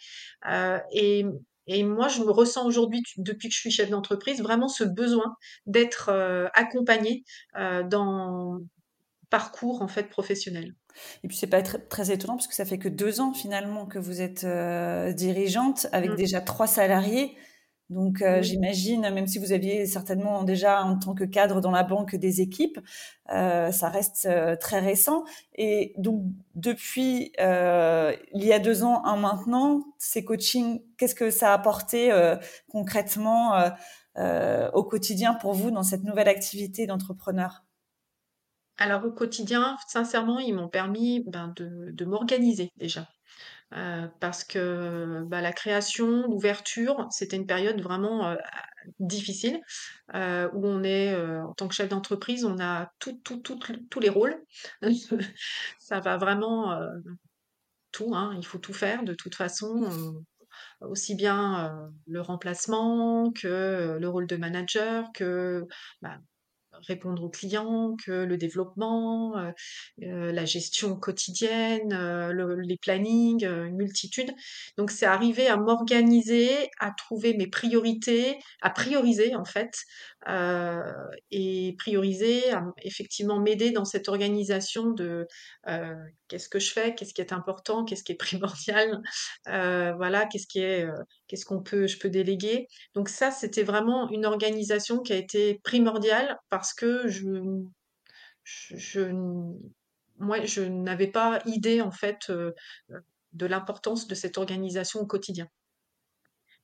Heu, 0.47 0.79
et 0.91 1.25
et 1.71 1.83
moi, 1.83 2.07
je 2.07 2.21
me 2.23 2.31
ressens 2.31 2.65
aujourd'hui, 2.65 3.03
depuis 3.17 3.47
que 3.47 3.53
je 3.53 3.59
suis 3.59 3.69
chef 3.69 3.91
d'entreprise, 3.91 4.41
vraiment 4.41 4.69
ce 4.69 4.83
besoin 4.83 5.35
d'être 5.67 6.09
euh, 6.09 6.47
accompagnée 6.55 7.23
euh, 7.57 7.83
dans, 7.83 8.59
parcours 9.29 9.81
en 9.81 9.87
fait 9.87 10.09
professionnel. 10.09 10.75
Et 11.23 11.27
puis 11.27 11.37
c'est 11.37 11.47
pas 11.47 11.61
très, 11.61 11.79
très, 11.79 12.11
étonnant 12.11 12.35
parce 12.35 12.47
que 12.47 12.55
ça 12.55 12.65
fait 12.65 12.77
que 12.77 12.89
deux 12.89 13.21
ans 13.21 13.33
finalement 13.33 13.85
que 13.85 13.99
vous 13.99 14.21
êtes 14.21 14.43
euh, 14.43 15.13
dirigeante 15.13 15.87
avec 15.91 16.11
mmh. 16.11 16.15
déjà 16.15 16.41
trois 16.41 16.67
salariés. 16.67 17.35
Donc 17.89 18.21
euh, 18.21 18.39
mmh. 18.39 18.43
j'imagine, 18.43 19.01
même 19.01 19.25
si 19.25 19.39
vous 19.39 19.51
aviez 19.51 19.87
certainement 19.87 20.43
déjà 20.43 20.83
en 20.83 20.97
tant 20.99 21.15
que 21.15 21.23
cadre 21.23 21.59
dans 21.59 21.71
la 21.71 21.83
banque 21.83 22.15
des 22.15 22.41
équipes, 22.41 22.79
euh, 23.31 23.71
ça 23.71 23.89
reste 23.89 24.27
euh, 24.29 24.55
très 24.55 24.79
récent. 24.79 25.23
Et 25.55 25.93
donc 25.97 26.23
depuis 26.53 27.31
euh, 27.39 28.13
il 28.33 28.43
y 28.43 28.53
a 28.53 28.59
deux 28.59 28.83
ans, 28.83 29.03
un 29.05 29.17
maintenant, 29.17 29.83
ces 29.97 30.23
coachings, 30.23 30.81
qu'est-ce 30.97 31.15
que 31.15 31.31
ça 31.31 31.51
a 31.51 31.53
apporté 31.53 32.11
euh, 32.11 32.35
concrètement 32.69 33.53
au 34.73 34.83
quotidien 34.83 35.33
pour 35.33 35.53
vous 35.53 35.71
dans 35.71 35.83
cette 35.83 36.03
nouvelle 36.03 36.27
activité 36.27 36.85
d'entrepreneur? 36.85 37.63
Alors 38.79 39.03
au 39.05 39.11
quotidien, 39.11 39.77
sincèrement, 39.87 40.39
ils 40.39 40.55
m'ont 40.55 40.69
permis 40.69 41.21
ben, 41.27 41.53
de, 41.57 42.05
m'organiser 42.05 42.71
déjà. 42.77 43.07
Euh, 43.75 44.07
parce 44.19 44.43
que 44.45 45.23
bah, 45.27 45.41
la 45.41 45.51
création, 45.51 46.23
l'ouverture, 46.27 47.05
c'était 47.11 47.35
une 47.35 47.45
période 47.45 47.81
vraiment 47.81 48.29
euh, 48.29 48.35
difficile 48.99 49.59
euh, 50.15 50.49
où 50.53 50.65
on 50.65 50.83
est 50.83 51.13
en 51.15 51.53
tant 51.53 51.67
que 51.67 51.75
chef 51.75 51.89
d'entreprise, 51.89 52.45
on 52.45 52.57
a 52.59 52.91
tous 52.99 53.99
les 53.99 54.09
rôles. 54.09 54.41
Ça 55.79 55.99
va 55.99 56.17
vraiment 56.17 56.79
tout, 57.91 58.15
hein, 58.15 58.33
il 58.37 58.45
faut 58.45 58.59
tout 58.59 58.73
faire 58.73 59.03
de 59.03 59.13
toute 59.13 59.35
façon. 59.35 60.23
aussi 60.81 61.15
bien 61.15 61.91
le 62.07 62.21
remplacement 62.21 63.31
que 63.33 63.97
le 63.99 64.09
rôle 64.09 64.25
de 64.25 64.37
manager, 64.37 65.11
que 65.13 65.67
bah, 66.01 66.17
répondre 66.87 67.23
aux 67.23 67.29
clients, 67.29 67.95
que 68.05 68.11
le 68.11 68.37
développement, 68.37 69.37
euh, 69.37 69.51
euh, 70.03 70.31
la 70.31 70.45
gestion 70.45 70.95
quotidienne, 70.95 71.93
euh, 71.93 72.31
le, 72.31 72.59
les 72.59 72.77
plannings, 72.77 73.45
une 73.45 73.75
multitude. 73.75 74.31
Donc 74.77 74.91
c'est 74.91 75.05
arriver 75.05 75.47
à 75.47 75.57
m'organiser, 75.57 76.49
à 76.79 76.91
trouver 76.91 77.35
mes 77.35 77.47
priorités, 77.47 78.37
à 78.61 78.69
prioriser 78.69 79.35
en 79.35 79.45
fait, 79.45 79.73
et 81.31 81.75
prioriser, 81.79 82.43
effectivement 82.83 83.39
m'aider 83.39 83.71
dans 83.71 83.85
cette 83.85 84.09
organisation 84.09 84.91
de 84.91 85.27
qu'est-ce 86.29 86.47
que 86.49 86.59
je 86.59 86.71
fais, 86.71 86.95
qu'est-ce 86.95 87.13
qui 87.13 87.21
est 87.21 87.33
important, 87.33 87.83
qu'est-ce 87.83 88.03
qui 88.03 88.13
est 88.13 88.15
primordial, 88.55 89.01
voilà, 89.45 90.25
qu'est-ce 90.27 90.47
qui 90.47 90.59
est, 90.59 90.87
qu'est-ce 91.27 91.45
qu'on 91.45 91.61
peut, 91.61 91.87
je 91.87 91.99
peux 91.99 92.09
déléguer. 92.09 92.67
Donc 92.93 93.09
ça, 93.09 93.31
c'était 93.31 93.63
vraiment 93.63 94.09
une 94.09 94.25
organisation 94.25 94.99
qui 94.99 95.13
a 95.13 95.17
été 95.17 95.59
primordiale 95.63 96.37
parce 96.49 96.73
que 96.73 97.07
je, 97.07 97.25
moi, 100.17 100.45
je 100.45 100.61
n'avais 100.61 101.07
pas 101.07 101.41
idée 101.45 101.81
en 101.81 101.91
fait 101.91 102.31
de 103.33 103.45
l'importance 103.45 104.07
de 104.07 104.15
cette 104.15 104.37
organisation 104.37 105.01
au 105.01 105.05
quotidien. 105.05 105.47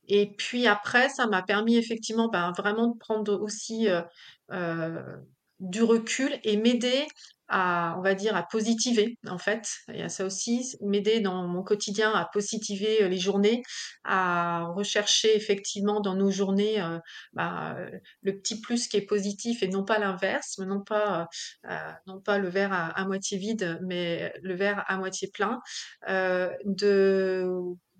Et 0.08 0.36
puis 0.36 0.68
après, 0.68 1.10
ça 1.10 1.28
m'a 1.28 1.42
permis 1.42 1.78
effectivement 1.78 2.30
ben, 2.30 2.52
vraiment 2.56 2.88
de 2.88 2.98
prendre 2.98 3.40
aussi 3.42 3.90
euh, 3.90 4.02
euh, 4.52 5.02
du 5.60 5.84
recul 5.84 6.40
et 6.44 6.58
m'aider 6.58 7.08
à, 7.48 7.96
on 7.98 8.02
va 8.02 8.16
dire, 8.16 8.36
à 8.36 8.44
positiver, 8.44 9.18
en 9.28 9.38
fait. 9.38 9.68
Il 9.90 9.98
y 9.98 10.02
a 10.02 10.10
ça 10.10 10.26
aussi, 10.26 10.76
m'aider 10.82 11.20
dans 11.20 11.48
mon 11.48 11.64
quotidien 11.64 12.12
à 12.12 12.26
positiver 12.26 13.04
euh, 13.04 13.08
les 13.08 13.18
journées, 13.20 13.64
à 14.04 14.66
rechercher 14.76 15.36
effectivement 15.36 16.02
dans 16.02 16.16
nos 16.16 16.32
journées 16.32 16.82
euh, 16.82 16.98
bah, 17.34 17.78
le 18.22 18.38
petit 18.38 18.60
plus 18.62 18.88
qui 18.88 18.98
est 18.98 19.06
positif 19.06 19.62
et 19.64 19.68
non 19.68 19.84
pas 19.86 20.00
l'inverse, 20.00 20.58
non 20.60 20.82
pas, 20.82 21.28
euh, 21.70 21.92
non 22.08 22.20
pas 22.20 22.38
le 22.38 22.50
verre 22.50 22.74
à, 22.74 23.06
moitié 23.06 23.38
vide, 23.38 23.80
mais 23.84 24.34
le 24.42 24.56
verre 24.56 24.84
à 24.88 24.98
moitié 24.98 25.30
plein, 25.32 25.60
de, 26.08 27.48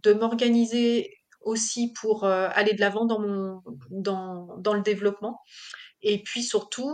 de 0.02 0.14
m'organiser 0.14 1.18
aussi 1.42 1.94
pour 1.94 2.26
aller 2.26 2.74
de 2.74 2.80
l'avant 2.80 3.06
dans 3.06 3.20
mon 3.20 3.62
dans, 3.90 4.58
dans 4.58 4.74
le 4.74 4.82
développement. 4.82 5.40
Et 6.02 6.24
puis 6.24 6.44
surtout, 6.44 6.92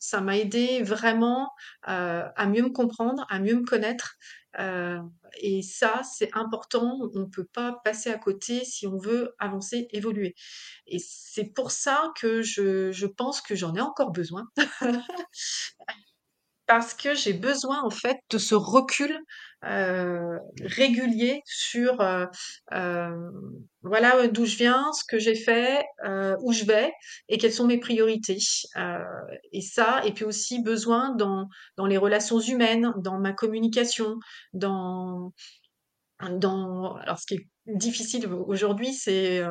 ça 0.00 0.20
m'a 0.20 0.36
aidé 0.36 0.82
vraiment 0.82 1.52
euh, 1.88 2.24
à 2.34 2.46
mieux 2.46 2.62
me 2.62 2.70
comprendre, 2.70 3.24
à 3.30 3.38
mieux 3.38 3.54
me 3.54 3.64
connaître. 3.64 4.16
Euh, 4.58 4.98
et 5.40 5.62
ça, 5.62 6.02
c'est 6.02 6.30
important. 6.32 6.98
On 7.14 7.20
ne 7.20 7.24
peut 7.26 7.44
pas 7.44 7.80
passer 7.84 8.10
à 8.10 8.18
côté 8.18 8.64
si 8.64 8.88
on 8.88 8.98
veut 8.98 9.34
avancer, 9.38 9.86
évoluer. 9.92 10.34
Et 10.88 10.98
c'est 10.98 11.52
pour 11.54 11.70
ça 11.70 12.12
que 12.20 12.42
je, 12.42 12.90
je 12.90 13.06
pense 13.06 13.40
que 13.40 13.54
j'en 13.54 13.74
ai 13.76 13.80
encore 13.80 14.10
besoin. 14.10 14.48
parce 16.70 16.94
que 16.94 17.16
j'ai 17.16 17.32
besoin 17.32 17.82
en 17.82 17.90
fait 17.90 18.18
de 18.30 18.38
ce 18.38 18.54
recul 18.54 19.18
euh, 19.64 20.38
régulier 20.62 21.42
sur 21.44 22.00
euh, 22.00 22.26
euh, 22.72 23.30
voilà 23.82 24.28
d'où 24.28 24.46
je 24.46 24.56
viens, 24.56 24.92
ce 24.92 25.02
que 25.04 25.18
j'ai 25.18 25.34
fait, 25.34 25.84
où 26.42 26.52
je 26.52 26.64
vais 26.64 26.92
et 27.28 27.38
quelles 27.38 27.52
sont 27.52 27.66
mes 27.66 27.80
priorités. 27.80 28.38
Et 29.52 29.62
ça, 29.62 30.00
et 30.06 30.12
puis 30.12 30.24
aussi 30.24 30.62
besoin 30.62 31.12
dans 31.16 31.48
dans 31.76 31.86
les 31.86 31.96
relations 31.96 32.38
humaines, 32.38 32.92
dans 32.98 33.18
ma 33.18 33.32
communication, 33.32 34.20
dans 34.52 35.32
dans 36.30 36.94
alors 36.98 37.18
ce 37.18 37.26
qui 37.26 37.34
est 37.34 37.48
difficile 37.66 38.32
aujourd'hui, 38.32 38.94
c'est 38.94 39.42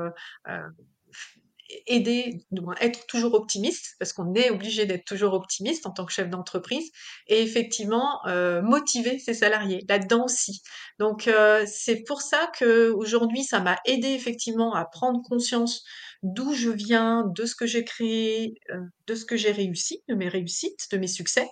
aider, 1.87 2.45
être 2.81 3.05
toujours 3.07 3.33
optimiste, 3.33 3.95
parce 3.99 4.13
qu'on 4.13 4.33
est 4.33 4.49
obligé 4.49 4.85
d'être 4.85 5.05
toujours 5.05 5.33
optimiste 5.33 5.85
en 5.85 5.91
tant 5.91 6.05
que 6.05 6.11
chef 6.11 6.29
d'entreprise, 6.29 6.89
et 7.27 7.41
effectivement 7.41 8.25
euh, 8.27 8.61
motiver 8.61 9.19
ses 9.19 9.33
salariés 9.33 9.85
là-dedans 9.87 10.25
aussi. 10.25 10.61
Donc 10.99 11.27
euh, 11.27 11.65
c'est 11.67 12.03
pour 12.03 12.21
ça 12.21 12.49
que 12.57 12.89
aujourd'hui 12.91 13.43
ça 13.43 13.59
m'a 13.59 13.77
aidé 13.85 14.09
effectivement 14.09 14.73
à 14.73 14.85
prendre 14.85 15.21
conscience 15.27 15.83
d'où 16.23 16.53
je 16.53 16.69
viens, 16.69 17.25
de 17.35 17.45
ce 17.45 17.55
que 17.55 17.65
j'ai 17.65 17.85
créé, 17.85 18.55
euh, 18.71 18.79
de 19.07 19.15
ce 19.15 19.25
que 19.25 19.37
j'ai 19.37 19.51
réussi, 19.51 20.03
de 20.09 20.15
mes 20.15 20.27
réussites, 20.27 20.87
de 20.91 20.97
mes 20.97 21.07
succès. 21.07 21.47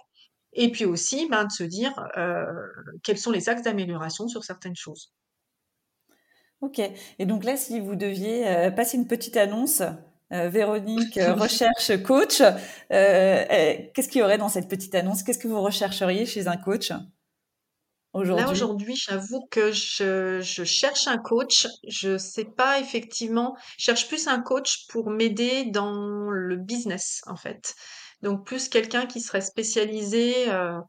Et 0.54 0.72
puis 0.72 0.86
aussi 0.86 1.28
ben, 1.30 1.46
de 1.46 1.52
se 1.52 1.64
dire 1.64 1.94
quels 3.04 3.20
sont 3.20 3.32
les 3.32 3.48
axes 3.48 3.62
d'amélioration 3.62 4.28
sur 4.28 4.44
certaines 4.44 4.76
choses. 4.76 5.12
Ok. 6.62 6.80
Et 7.20 7.26
donc 7.26 7.44
là, 7.44 7.56
si 7.56 7.80
vous 7.80 7.96
deviez 7.96 8.48
euh, 8.48 8.72
passer 8.72 8.98
une 8.98 9.08
petite 9.08 9.38
annonce, 9.38 9.82
euh, 10.34 10.50
Véronique 10.50 11.18
euh, 11.18 11.34
recherche 11.36 12.02
coach, 12.04 12.42
qu'est-ce 12.90 14.08
qu'il 14.10 14.20
y 14.20 14.24
aurait 14.24 14.38
dans 14.38 14.50
cette 14.50 14.68
petite 14.68 14.96
annonce? 14.96 15.24
Qu'est-ce 15.24 15.40
que 15.40 15.48
vous 15.48 15.62
rechercheriez 15.62 16.26
chez 16.26 16.48
un 16.48 16.58
coach 16.58 16.92
aujourd'hui? 18.14 18.46
Là, 18.46 18.52
aujourd'hui, 18.52 18.96
j'avoue 18.96 19.46
que 19.52 19.72
je, 19.72 20.40
je, 20.42 20.64
cherche 20.64 21.08
un 21.08 21.18
coach. 21.18 21.68
Je 21.88 22.18
sais 22.18 22.46
pas 22.46 22.80
effectivement, 22.80 23.56
je 23.78 23.86
cherche 23.86 24.08
plus 24.08 24.28
un 24.28 24.42
coach 24.42 24.88
pour 24.88 25.10
m'aider 25.10 25.66
dans 25.66 26.30
le 26.30 26.56
business, 26.56 27.22
en 27.28 27.36
fait. 27.36 27.76
Donc, 28.22 28.46
plus 28.46 28.68
quelqu'un 28.68 29.06
qui 29.06 29.22
serait 29.22 29.42
spécialisé 29.42 30.50
euh, 30.50 30.80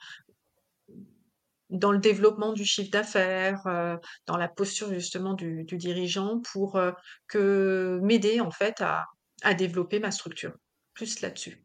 dans 1.71 1.93
le 1.93 1.99
développement 1.99 2.53
du 2.53 2.65
chiffre 2.65 2.91
d'affaires, 2.91 3.67
euh, 3.67 3.97
dans 4.27 4.37
la 4.37 4.49
posture 4.49 4.93
justement 4.93 5.35
du, 5.35 5.65
dirigeant 5.65 6.41
pour 6.53 6.77
euh, 6.77 6.93
que 7.29 8.01
m'aider 8.03 8.41
en 8.41 8.51
fait 8.51 8.81
à, 8.81 9.07
développer 9.55 10.01
ma 10.01 10.11
structure. 10.11 10.53
Plus 10.95 11.21
là-dessus. 11.21 11.63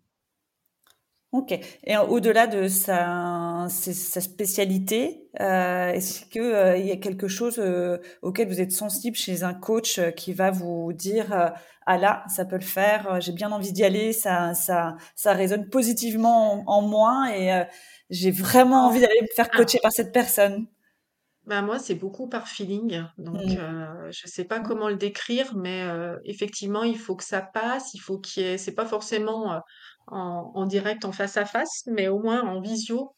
OK 1.31 1.51
et 1.83 1.97
au-delà 1.97 2.45
de 2.45 2.67
sa 2.67 3.65
spécialité, 3.67 5.27
heu, 5.39 5.43
est-ce 5.95 6.25
que, 6.25 6.39
heu, 6.39 6.79
il 6.79 6.85
y 6.85 6.91
a 6.91 6.97
quelque 6.97 7.27
chose, 7.27 7.59
auquel 8.21 8.47
vous 8.47 8.61
êtes 8.61 8.71
sensible 8.71 9.17
chez 9.17 9.41
un 9.41 9.55
coach, 9.55 9.99
qui 10.15 10.33
va 10.33 10.51
vous 10.51 10.93
dire, 10.93 11.53
«Ah 11.87 11.97
là, 11.97 12.23
ça 12.27 12.45
peut 12.45 12.57
le 12.57 12.61
faire, 12.61 13.19
j'ai 13.19 13.31
bien 13.31 13.51
envie 13.51 13.73
d'y 13.73 13.83
aller, 13.83 14.13
ça 14.13 14.53
ça 14.53 14.95
ça 15.15 15.33
résonne 15.33 15.67
positivement 15.69 16.67
en 16.67 16.77
en 16.77 16.81
moi 16.83 17.35
et 17.35 17.65
j'ai 18.13 18.31
vraiment 18.31 18.87
envie 18.87 19.01
d'aller 19.01 19.21
me 19.23 19.27
faire 19.35 19.53
coacher 19.53 19.79
par 19.81 19.91
cette 19.93 20.13
personne»? 20.13 20.67
Bah, 21.45 21.61
moi, 21.61 21.77
c'est 21.77 21.95
beaucoup 21.95 22.29
par 22.29 22.47
feeling, 22.47 23.03
donc 23.17 23.41
Mmh. 23.45 23.57
heu, 23.57 24.09
je 24.11 24.27
sais 24.27 24.45
pas 24.45 24.61
comment 24.61 24.87
le 24.87 24.95
décrire, 24.95 25.53
mais 25.57 25.83
heu, 25.83 26.17
effectivement, 26.23 26.83
il 26.83 26.97
faut 26.97 27.17
que 27.17 27.23
ça 27.25 27.41
passe, 27.41 27.93
il 27.93 27.99
faut 27.99 28.17
qu'il 28.17 28.43
y 28.43 28.45
ait 28.45 28.57
c'est 28.57 28.73
pas 28.75 28.85
forcément, 28.85 29.53
heu, 29.53 29.59
en 30.07 30.51
en 30.55 30.65
direct, 30.65 31.03
en 31.03 31.11
face 31.11 31.35
à 31.35 31.43
face, 31.45 31.83
mais 31.87 32.07
au 32.07 32.19
moins 32.19 32.43
en 32.43 32.61
visio, 32.61 33.13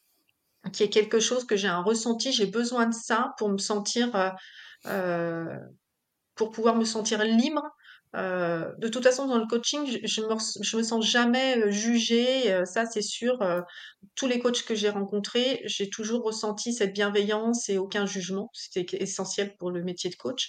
qu'il 0.74 0.86
y 0.86 0.90
ait 0.90 0.92
quelque 0.92 1.20
chose, 1.20 1.46
que 1.46 1.56
j'ai 1.58 1.68
un 1.70 1.84
ressenti. 1.84 2.32
J'ai 2.34 2.48
besoin 2.48 2.88
de 2.88 2.94
ça 2.96 3.34
pour 3.40 3.50
me 3.50 3.58
sentir, 3.60 4.12
pour 6.36 6.52
pouvoir 6.52 6.76
me 6.76 6.86
sentir 6.86 7.24
libre. 7.24 7.64
Heu, 8.16 8.74
de 8.80 8.88
toute 8.88 9.04
façon, 9.04 9.28
dans 9.28 9.38
le 9.40 9.48
coaching, 9.48 9.86
je 10.04 10.78
me 10.78 10.84
sens 10.84 11.06
jamais, 11.06 11.58
heu, 11.60 11.72
jugée, 11.72 12.52
heu, 12.54 12.66
ça 12.66 12.86
c'est 12.86 13.02
sûr, 13.02 13.40
tous 14.16 14.28
les 14.28 14.40
coachs 14.40 14.64
que 14.64 14.76
j'ai 14.76 14.90
rencontrés, 14.90 15.62
j'ai 15.66 15.90
toujours 15.90 16.24
ressenti 16.24 16.74
cette 16.74 16.94
bienveillance 16.94 17.70
et 17.70 17.78
aucun 17.78 18.06
jugement. 18.06 18.50
C'était 18.54 18.86
essentiel 19.02 19.56
pour 19.58 19.72
le 19.72 19.84
métier 19.84 20.10
de 20.10 20.16
coach. 20.16 20.48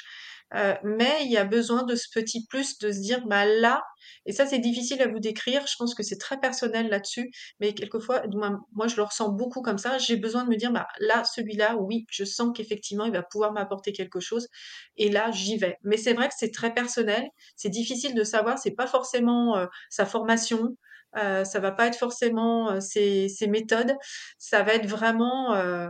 Heu, 0.54 0.74
mais 0.84 1.18
il 1.24 1.30
y 1.32 1.36
a 1.36 1.44
besoin 1.44 1.82
de 1.84 1.94
ce 1.96 2.06
petit 2.14 2.46
plus, 2.46 2.78
de 2.78 2.92
se 2.92 3.00
dire: 3.00 3.26
«Bah, 3.26 3.44
là» 3.46 3.82
et 4.26 4.32
ça 4.32 4.46
c'est 4.46 4.58
difficile 4.60 5.02
à 5.02 5.08
vous 5.08 5.18
décrire, 5.20 5.66
je 5.66 5.74
pense 5.78 5.94
que 5.94 6.02
c'est 6.04 6.18
très 6.18 6.38
personnel 6.38 6.88
là-dessus, 6.88 7.30
mais 7.60 7.74
quelquefois, 7.74 8.22
moins 8.32 8.60
moi 8.72 8.86
je 8.88 8.96
le 8.96 9.02
ressens 9.02 9.30
beaucoup 9.30 9.62
comme 9.62 9.78
ça, 9.78 9.98
j'ai 9.98 10.16
besoin 10.16 10.44
de 10.44 10.48
me 10.50 10.56
dire: 10.56 10.70
«Bah, 10.72 10.86
là, 11.00 11.24
celui-là, 11.24 11.76
oui, 11.78 12.06
je 12.10 12.24
sens 12.24 12.52
qu'effectivement 12.56 13.04
il 13.06 13.12
va 13.12 13.22
pouvoir 13.22 13.52
m'apporter 13.52 13.92
quelque 13.92 14.20
chose 14.20 14.48
et 14.96 15.10
là, 15.10 15.30
j'y 15.32 15.56
vais». 15.58 15.76
Mais 15.82 15.96
c'est 15.96 16.12
vrai 16.14 16.28
que 16.28 16.34
c'est 16.38 16.52
très 16.52 16.72
personnel, 16.74 17.24
c'est 17.56 17.68
difficile 17.70 18.14
de 18.14 18.24
savoir, 18.24 18.58
c'est 18.58 18.72
pas 18.72 18.86
forcément, 18.86 19.58
heu, 19.58 19.68
sa 19.90 20.06
formation, 20.06 20.76
heu, 21.16 21.44
ça 21.44 21.58
va 21.60 21.72
pas 21.72 21.86
être 21.88 21.98
forcément, 21.98 22.72
heu, 22.74 22.80
ses 22.80 23.28
ses 23.28 23.46
méthodes, 23.48 23.94
ça 24.38 24.62
va 24.62 24.74
être 24.74 24.86
vraiment, 24.86 25.54
heu, 25.56 25.88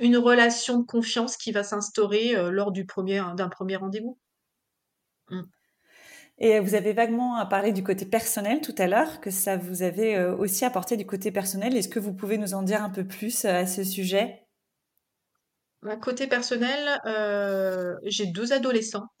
une 0.00 0.16
relation 0.16 0.78
de 0.78 0.86
confiance 0.86 1.36
qui 1.36 1.52
va 1.52 1.62
s'instaurer, 1.62 2.34
heu, 2.36 2.50
lors 2.50 2.72
du 2.72 2.86
premier 2.86 3.22
d'un 3.36 3.48
premier 3.48 3.76
rendez-vous. 3.76 4.18
Mmh. 5.28 5.42
Et 6.38 6.58
vous 6.58 6.74
avez 6.74 6.94
vaguement 6.94 7.44
parlé 7.46 7.70
du 7.72 7.84
côté 7.84 8.06
personnel 8.06 8.62
tout 8.62 8.74
à 8.78 8.86
l'heure, 8.86 9.20
que 9.20 9.30
ça 9.30 9.58
vous 9.58 9.82
avait, 9.82 10.18
aussi 10.24 10.64
apporté 10.64 10.96
du 10.96 11.04
côté 11.04 11.30
personnel. 11.30 11.76
Est-ce 11.76 11.90
que 11.90 11.98
vous 11.98 12.14
pouvez 12.14 12.38
nous 12.38 12.54
en 12.54 12.62
dire 12.62 12.82
un 12.82 12.88
peu 12.88 13.06
plus, 13.06 13.44
à 13.44 13.66
ce 13.66 13.84
sujet? 13.84 14.46
Bah, 15.82 15.96
côté 15.96 16.26
personnel, 16.26 16.98
j'ai 18.04 18.26
2 18.26 18.54
adolescents, 18.54 19.08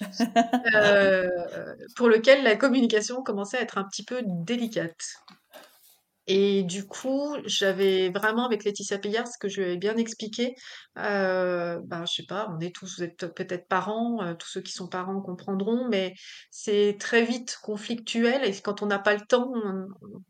pour 1.96 2.08
lequel 2.08 2.44
la 2.44 2.56
communication 2.56 3.22
commençait 3.22 3.58
à 3.58 3.62
être 3.62 3.76
un 3.76 3.84
petit 3.84 4.04
peu 4.04 4.22
délicate. 4.24 5.20
Et 6.32 6.62
du 6.62 6.86
coup, 6.86 7.36
j'avais 7.46 8.10
vraiment 8.10 8.44
avec 8.46 8.62
Laetitia 8.64 8.98
Pillard, 8.98 9.26
ce 9.26 9.36
que 9.38 9.48
je 9.48 9.56
lui 9.60 9.64
avais 9.66 9.76
bien 9.78 9.96
expliqué, 9.96 10.54
heu, 10.96 11.80
ben, 11.84 12.04
je 12.06 12.12
sais 12.14 12.26
pas, 12.28 12.48
on 12.56 12.60
est 12.60 12.72
tous 12.74 12.98
vous 12.98 13.02
êtes 13.04 13.26
peut-être 13.34 13.66
parents, 13.68 14.22
heu, 14.22 14.36
tous 14.38 14.46
ceux 14.48 14.60
qui 14.60 14.70
sont 14.72 14.88
parents 14.88 15.20
comprendront, 15.22 15.88
mais 15.88 16.14
c'est 16.50 16.96
très 17.00 17.24
vite 17.24 17.58
conflictuel 17.62 18.44
et 18.44 18.52
quand 18.62 18.82
on 18.82 18.86
n'a 18.86 18.98
pas 19.00 19.14
le 19.14 19.22
temps, 19.28 19.50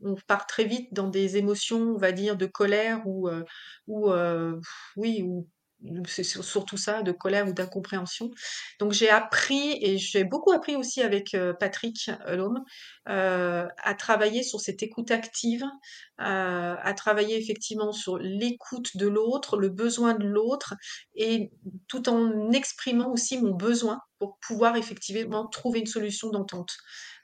on 0.02 0.14
part 0.26 0.46
très 0.46 0.64
vite 0.64 0.88
dans 0.94 1.08
des 1.08 1.36
émotions, 1.36 1.80
on 1.94 1.98
va 1.98 2.12
dire, 2.12 2.36
de 2.36 2.46
colère 2.46 3.02
ou 3.06 3.28
heu 3.28 3.44
ou 3.86 4.10
heu, 4.10 4.60
oui, 4.96 5.22
ou 5.26 5.40
ou 5.40 5.59
c'est 6.06 6.24
sur 6.24 6.44
surtout 6.44 6.76
ça, 6.76 7.02
de 7.02 7.12
colère 7.12 7.48
ou 7.48 7.52
d'incompréhension. 7.52 8.30
Donc 8.78 8.92
j'ai 8.92 9.08
appris 9.10 9.78
et 9.82 9.98
j'ai 9.98 10.24
beaucoup 10.24 10.52
appris 10.52 10.76
aussi 10.76 11.02
avec, 11.02 11.34
heu, 11.34 11.54
Patrick, 11.58 12.10
heu, 12.28 12.36
Lhomme, 12.36 12.62
heu, 13.08 13.68
à 13.78 13.94
travailler 13.96 14.42
sur 14.42 14.60
cette 14.60 14.82
écoute 14.82 15.10
active, 15.10 15.64
à 16.18 16.92
travailler 16.96 17.38
effectivement 17.38 17.92
sur 17.92 18.18
l'écoute 18.18 18.96
de 18.96 19.06
l'autre, 19.08 19.56
le 19.56 19.68
besoin 19.70 20.14
de 20.14 20.26
l'autre 20.26 20.74
et 21.14 21.50
tout 21.88 22.08
en 22.10 22.52
exprimant 22.52 23.10
aussi 23.10 23.38
mon 23.40 23.54
besoin 23.54 24.00
pour 24.18 24.38
pouvoir 24.46 24.76
effectivement 24.76 25.46
trouver 25.48 25.80
une 25.80 25.86
solution 25.86 26.28
d'entente. 26.30 26.76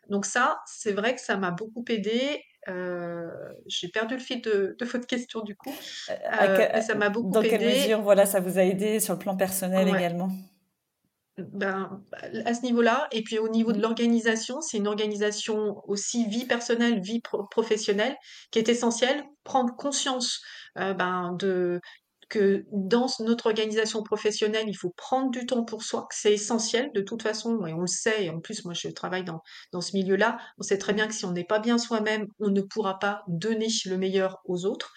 Donc 0.09 0.24
ça, 0.26 0.59
c'est 0.66 0.92
vrai 0.92 1.14
que 1.14 1.20
ça 1.20 1.37
m'a 1.37 1.50
beaucoup 1.50 1.85
aidée, 1.88 2.42
heu, 2.68 3.31
j'ai 3.66 3.88
perdu 3.88 4.14
le 4.14 4.20
fil 4.20 4.42
de 4.42 4.76
de 4.79 4.85
votre 4.85 5.07
question 5.07 5.40
du 5.42 5.57
coup, 5.57 5.72
que 6.09 6.72
mais 6.74 6.81
ça 6.83 6.94
m'a 6.94 7.09
beaucoup 7.09 7.33
dans 7.33 7.42
quelle 7.42 7.62
aidée 7.62 7.64
mesure, 7.64 8.02
voilà, 8.02 8.26
ça 8.26 8.40
vous 8.40 8.59
a 8.59 8.62
aidé 8.62 9.00
sur 9.00 9.14
le 9.14 9.18
plan 9.18 9.37
personnel 9.37 9.88
ouais. 9.88 9.98
également? 9.98 10.31
Ben, 11.38 12.02
à 12.46 12.55
ce 12.55 12.62
niveau-là 12.62 13.09
et 13.12 13.22
puis 13.22 13.38
au 13.38 13.48
niveau 13.50 13.72
de 13.72 13.81
l'organisation, 13.81 14.62
c'est 14.62 14.79
une 14.79 14.87
organisation 14.87 15.83
aussi 15.87 16.26
vie 16.29 16.46
personnelle, 16.46 17.00
vie 17.00 17.20
pro 17.20 17.44
professionnelle 17.44 18.16
qui 18.50 18.59
est 18.59 18.70
essentielle. 18.70 19.22
Prendre 19.44 19.76
conscience, 19.76 20.40
heu, 20.79 20.94
ben, 20.94 21.35
de 21.38 21.81
que 22.28 22.64
dans 22.72 23.06
notre 23.20 23.46
organisation 23.46 24.02
professionnelle, 24.02 24.68
il 24.68 24.76
faut 24.76 24.92
prendre 24.96 25.30
du 25.30 25.46
temps 25.46 25.64
pour 25.64 25.82
soi, 25.82 26.06
que 26.10 26.16
c'est 26.16 26.32
essentiel 26.32 26.90
de 26.94 27.00
toute 27.00 27.22
façon 27.22 27.66
et 27.66 27.72
on 27.72 27.80
le 27.80 27.86
sait 27.86 28.24
et 28.24 28.30
en 28.30 28.40
plus 28.40 28.64
moi 28.64 28.74
je 28.74 28.88
travaille 28.88 29.24
dans 29.24 29.42
dans 29.72 29.80
ce 29.80 29.96
milieu-là. 29.96 30.38
On 30.58 30.62
sait 30.62 30.78
très 30.78 30.92
bien 30.92 31.06
que 31.06 31.14
si 31.14 31.24
on 31.24 31.32
n'est 31.32 31.44
pas 31.44 31.60
bien 31.60 31.78
soi-même, 31.78 32.26
on 32.40 32.50
ne 32.50 32.62
pourra 32.62 32.98
pas 32.98 33.22
donner 33.28 33.68
le 33.86 33.96
meilleur 33.96 34.40
aux 34.44 34.64
autres. 34.66 34.92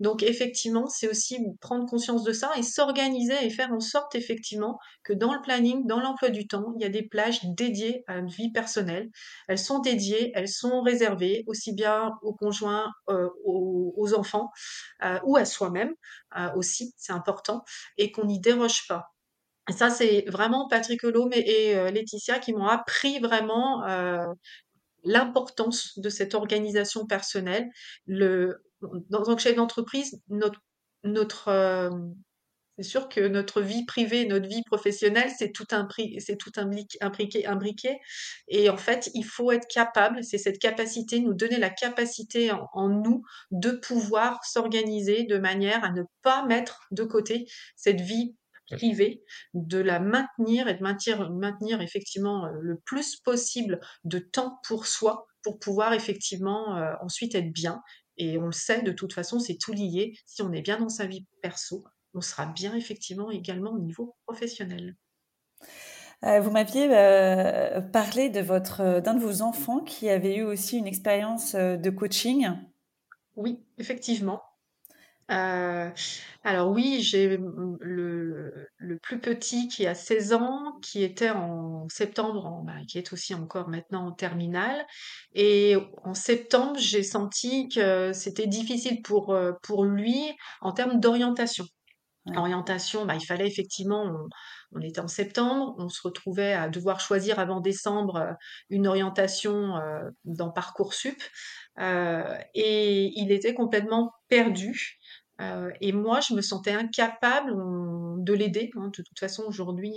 Donc 0.00 0.22
effectivement, 0.22 0.86
c'est 0.86 1.08
aussi 1.08 1.38
prendre 1.60 1.86
conscience 1.88 2.24
de 2.24 2.32
ça 2.32 2.50
et 2.56 2.62
s'organiser 2.62 3.34
et 3.44 3.50
faire 3.50 3.72
en 3.72 3.80
sorte 3.80 4.14
effectivement 4.14 4.78
que 5.04 5.12
dans 5.12 5.34
le 5.34 5.40
planning, 5.42 5.86
dans 5.86 6.00
l'emploi 6.00 6.30
du 6.30 6.46
temps, 6.46 6.72
il 6.76 6.82
y 6.82 6.84
a 6.84 6.88
des 6.88 7.02
plages 7.02 7.40
dédiées 7.44 8.04
à 8.06 8.16
une 8.18 8.28
vie 8.28 8.50
personnelle. 8.52 9.10
Elles 9.48 9.58
sont 9.58 9.78
dédiées, 9.80 10.32
elles 10.34 10.48
sont 10.48 10.80
réservées 10.82 11.44
aussi 11.46 11.72
bien 11.74 12.12
aux 12.22 12.34
conjoints, 12.34 12.90
heu, 13.10 13.30
aux 13.46 14.14
enfants, 14.14 14.50
heu, 15.04 15.18
ou 15.24 15.36
à 15.36 15.44
soi-même, 15.44 15.92
heu, 16.36 16.48
aussi, 16.56 16.92
c'est 16.96 17.12
important 17.12 17.64
et 17.98 18.12
qu'on 18.12 18.24
n'y 18.26 18.40
déroge 18.40 18.86
pas. 18.88 19.06
Ça, 19.76 19.90
c'est 19.90 20.24
vraiment 20.28 20.68
Patrick 20.68 21.04
Helaume 21.04 21.32
et 21.34 21.70
et 21.70 21.90
Laetitia 21.92 22.38
qui 22.40 22.52
m'ont 22.54 22.66
appris 22.68 23.20
vraiment, 23.20 23.84
l'importance 25.04 25.98
de 25.98 26.08
cette 26.08 26.34
organisation 26.34 27.06
personnelle. 27.06 27.68
Le 28.06 28.62
en 29.12 29.22
tant 29.22 29.36
que 29.36 29.42
chef 29.42 29.56
d'entreprise, 29.56 30.20
notre 30.28 30.60
notre, 31.04 31.48
hem, 31.48 32.14
c'est 32.78 32.84
sûr 32.84 33.08
que 33.08 33.20
notre 33.28 33.60
vie 33.62 33.84
privée 33.86 34.26
notre 34.26 34.48
vie 34.48 34.62
professionnelle, 34.66 35.30
c'est 35.38 35.52
tout 35.52 35.66
impri 35.72 36.16
c'est 36.20 36.36
tout 36.38 36.52
imbriqué 36.58 37.46
imbriqué. 37.46 37.98
Et 38.48 38.68
en 38.70 38.76
fait, 38.76 39.10
il 39.14 39.24
faut 39.24 39.52
être 39.52 39.66
capable, 39.68 40.24
c'est 40.24 40.38
cette 40.38 40.58
capacité, 40.58 41.20
nous 41.20 41.34
donner 41.34 41.58
la 41.58 41.70
capacité 41.70 42.50
en 42.52 42.68
en 42.74 42.88
nous 42.88 43.22
de 43.52 43.70
pouvoir 43.72 44.44
s'organiser 44.44 45.24
de 45.24 45.38
manière 45.38 45.84
à 45.84 45.90
ne 45.92 46.02
pas 46.22 46.44
mettre 46.46 46.80
de 46.90 47.04
côté 47.04 47.46
cette 47.76 48.00
vie 48.00 48.36
privée, 48.70 49.22
de 49.54 49.78
la 49.78 50.00
maintenir 50.00 50.68
et 50.68 50.74
de 50.74 50.82
maintenir 50.82 51.30
maintenir 51.32 51.80
effectivement, 51.82 52.46
heu, 52.46 52.58
le 52.60 52.78
plus 52.84 53.16
possible 53.16 53.80
de 54.04 54.18
temps 54.18 54.58
pour 54.66 54.86
soi, 54.86 55.26
pour 55.42 55.58
pouvoir 55.58 55.92
effectivement, 55.92 56.76
heu, 56.78 56.94
ensuite 57.02 57.34
être 57.34 57.52
bien 57.52 57.82
et 58.18 58.38
on 58.38 58.46
le 58.46 58.52
sait 58.52 58.82
de 58.82 58.92
toute 58.92 59.12
façon, 59.12 59.38
c'est 59.40 59.58
tout 59.58 59.72
lié. 59.72 60.16
Si 60.26 60.42
on 60.42 60.52
est 60.52 60.62
bien 60.62 60.78
dans 60.78 60.88
sa 60.88 61.06
vie 61.06 61.26
perso, 61.42 61.84
on 62.14 62.20
sera 62.20 62.46
bien 62.46 62.74
effectivement 62.74 63.30
également 63.30 63.72
au 63.72 63.78
niveau 63.80 64.16
professionnel. 64.26 64.96
Heu, 66.22 66.40
vous 66.40 66.50
m'aviez, 66.50 66.88
heu, 66.88 67.82
parlé 67.92 68.28
de 68.30 68.40
votre 68.40 69.00
d'un 69.00 69.14
de 69.14 69.20
vos 69.20 69.42
enfants 69.42 69.80
qui 69.80 70.08
avait 70.08 70.36
eu 70.36 70.42
aussi 70.42 70.78
une 70.78 70.86
expérience, 70.86 71.54
de 71.54 71.90
coaching. 71.90 72.48
Oui, 73.36 73.64
effectivement. 73.78 74.42
Heu, 75.30 75.92
alors 76.42 76.70
oui, 76.70 77.00
j'ai, 77.00 77.38
mmh, 77.38 77.78
le 77.80 78.68
le 78.76 78.98
plus 78.98 79.18
petit 79.20 79.68
qui 79.68 79.86
a 79.86 79.94
16 79.94 80.34
ans, 80.34 80.78
qui 80.82 81.02
était 81.02 81.30
en 81.30 81.88
septembre 81.88 82.44
en 82.46 82.62
bah, 82.62 82.74
qui 82.86 82.98
est 82.98 83.12
aussi 83.12 83.34
encore 83.34 83.68
maintenant 83.70 84.06
en 84.08 84.12
terminale 84.12 84.84
et 85.34 85.76
en 86.04 86.12
septembre, 86.14 86.76
j'ai 86.78 87.02
senti 87.02 87.68
que 87.70 88.12
c'était 88.12 88.46
difficile 88.46 89.00
pour, 89.02 89.32
heu, 89.34 89.54
pour 89.62 89.84
lui 89.84 90.20
en 90.60 90.72
termes 90.72 91.00
d'orientation. 91.00 91.64
Ouais. 92.26 92.36
Orientation, 92.38 93.06
bah, 93.06 93.16
il 93.16 93.24
fallait 93.26 93.48
effectivement 93.48 94.02
on 94.04 94.28
on 94.76 94.80
était 94.82 95.00
en 95.00 95.08
septembre, 95.08 95.74
on 95.78 95.88
se 95.88 96.00
retrouvait 96.02 96.52
à 96.54 96.68
devoir 96.68 97.00
choisir 97.00 97.38
avant 97.40 97.60
décembre, 97.60 98.18
heu, 98.18 98.34
une 98.70 98.86
orientation, 98.88 99.76
heu, 99.78 100.12
dans 100.24 100.50
Parcoursup, 100.50 101.22
heu 101.80 102.24
et 102.54 103.12
il 103.20 103.32
était 103.32 103.54
complètement 103.54 104.12
perdu, 104.28 104.98
heu 105.40 105.72
et 105.80 105.92
moi 105.92 106.20
je 106.20 106.34
me 106.34 106.40
sentais 106.42 106.72
incapable, 106.72 107.52
on 107.52 108.16
de 108.18 108.32
l'aider, 108.32 108.70
hein. 108.76 108.86
De 108.96 109.02
toute 109.02 109.18
façon 109.18 109.44
aujourd'hui, 109.46 109.92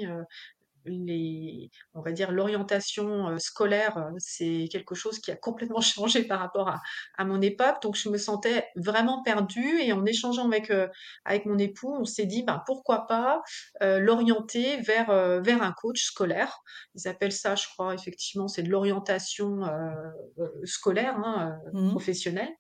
les, 0.90 1.70
on 1.94 2.02
va 2.02 2.14
dire 2.14 2.32
l'orientation 2.32 3.28
euh, 3.28 3.38
scolaire, 3.40 3.98
euh, 3.98 4.10
c'est 4.20 4.70
quelque 4.72 4.96
chose 4.96 5.20
qui 5.20 5.32
a 5.32 5.36
complètement 5.36 5.82
changé 5.82 6.24
par 6.24 6.40
rapport 6.40 6.70
à, 6.70 6.82
à 7.18 7.26
mon 7.26 7.42
époque. 7.42 7.82
Donc 7.82 7.96
je 7.98 8.08
me 8.08 8.18
sentais 8.18 8.66
vraiment 8.78 9.22
perdue 9.22 9.80
et 9.82 9.92
en 9.92 10.06
échangeant 10.06 10.46
avec 10.48 10.72
euh, 10.72 10.88
avec 11.26 11.46
mon 11.46 11.58
époux, 11.58 11.94
on 12.00 12.06
s'est 12.06 12.26
dit 12.26 12.44
bah 12.44 12.64
pourquoi 12.66 13.06
pas 13.06 13.42
euh, 13.82 14.00
l'orienter 14.00 14.78
vers 14.82 15.10
euh, 15.10 15.42
vers 15.42 15.62
un 15.62 15.74
coach 15.74 16.02
scolaire. 16.04 16.58
Ils 16.96 17.06
appellent 17.10 17.34
ça, 17.34 17.56
je 17.56 17.68
crois, 17.68 17.94
effectivement, 17.94 18.48
c'est 18.48 18.64
de 18.64 18.70
l'orientation 18.70 19.66
euh, 19.66 19.92
euh, 20.40 20.48
scolaire, 20.64 21.18
hein, 21.18 21.60
euh, 21.68 21.72
Mhm. 21.74 21.90
professionnelle. 21.90 22.54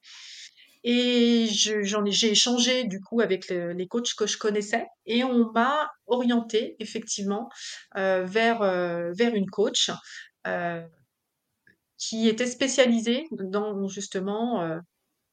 Et 0.90 1.48
j'ai 1.52 2.32
échangé 2.32 2.86
du 2.86 3.02
coup 3.02 3.20
avec 3.22 3.50
le- 3.50 3.74
les 3.74 3.88
coachs 3.88 4.14
que 4.18 4.26
je 4.26 4.38
connaissais 4.38 4.86
et 5.06 5.24
on 5.26 5.52
m'a 5.52 5.92
orienté 6.08 6.76
effectivement 6.80 7.50
euh, 7.98 8.24
vers, 8.26 8.62
euh, 8.62 9.12
vers 9.14 9.36
une 9.36 9.50
coach 9.50 9.92
euh, 10.48 10.88
qui 11.98 12.28
était 12.28 12.46
spécialisée 12.48 13.26
dans 13.32 13.88
justement 13.88 14.62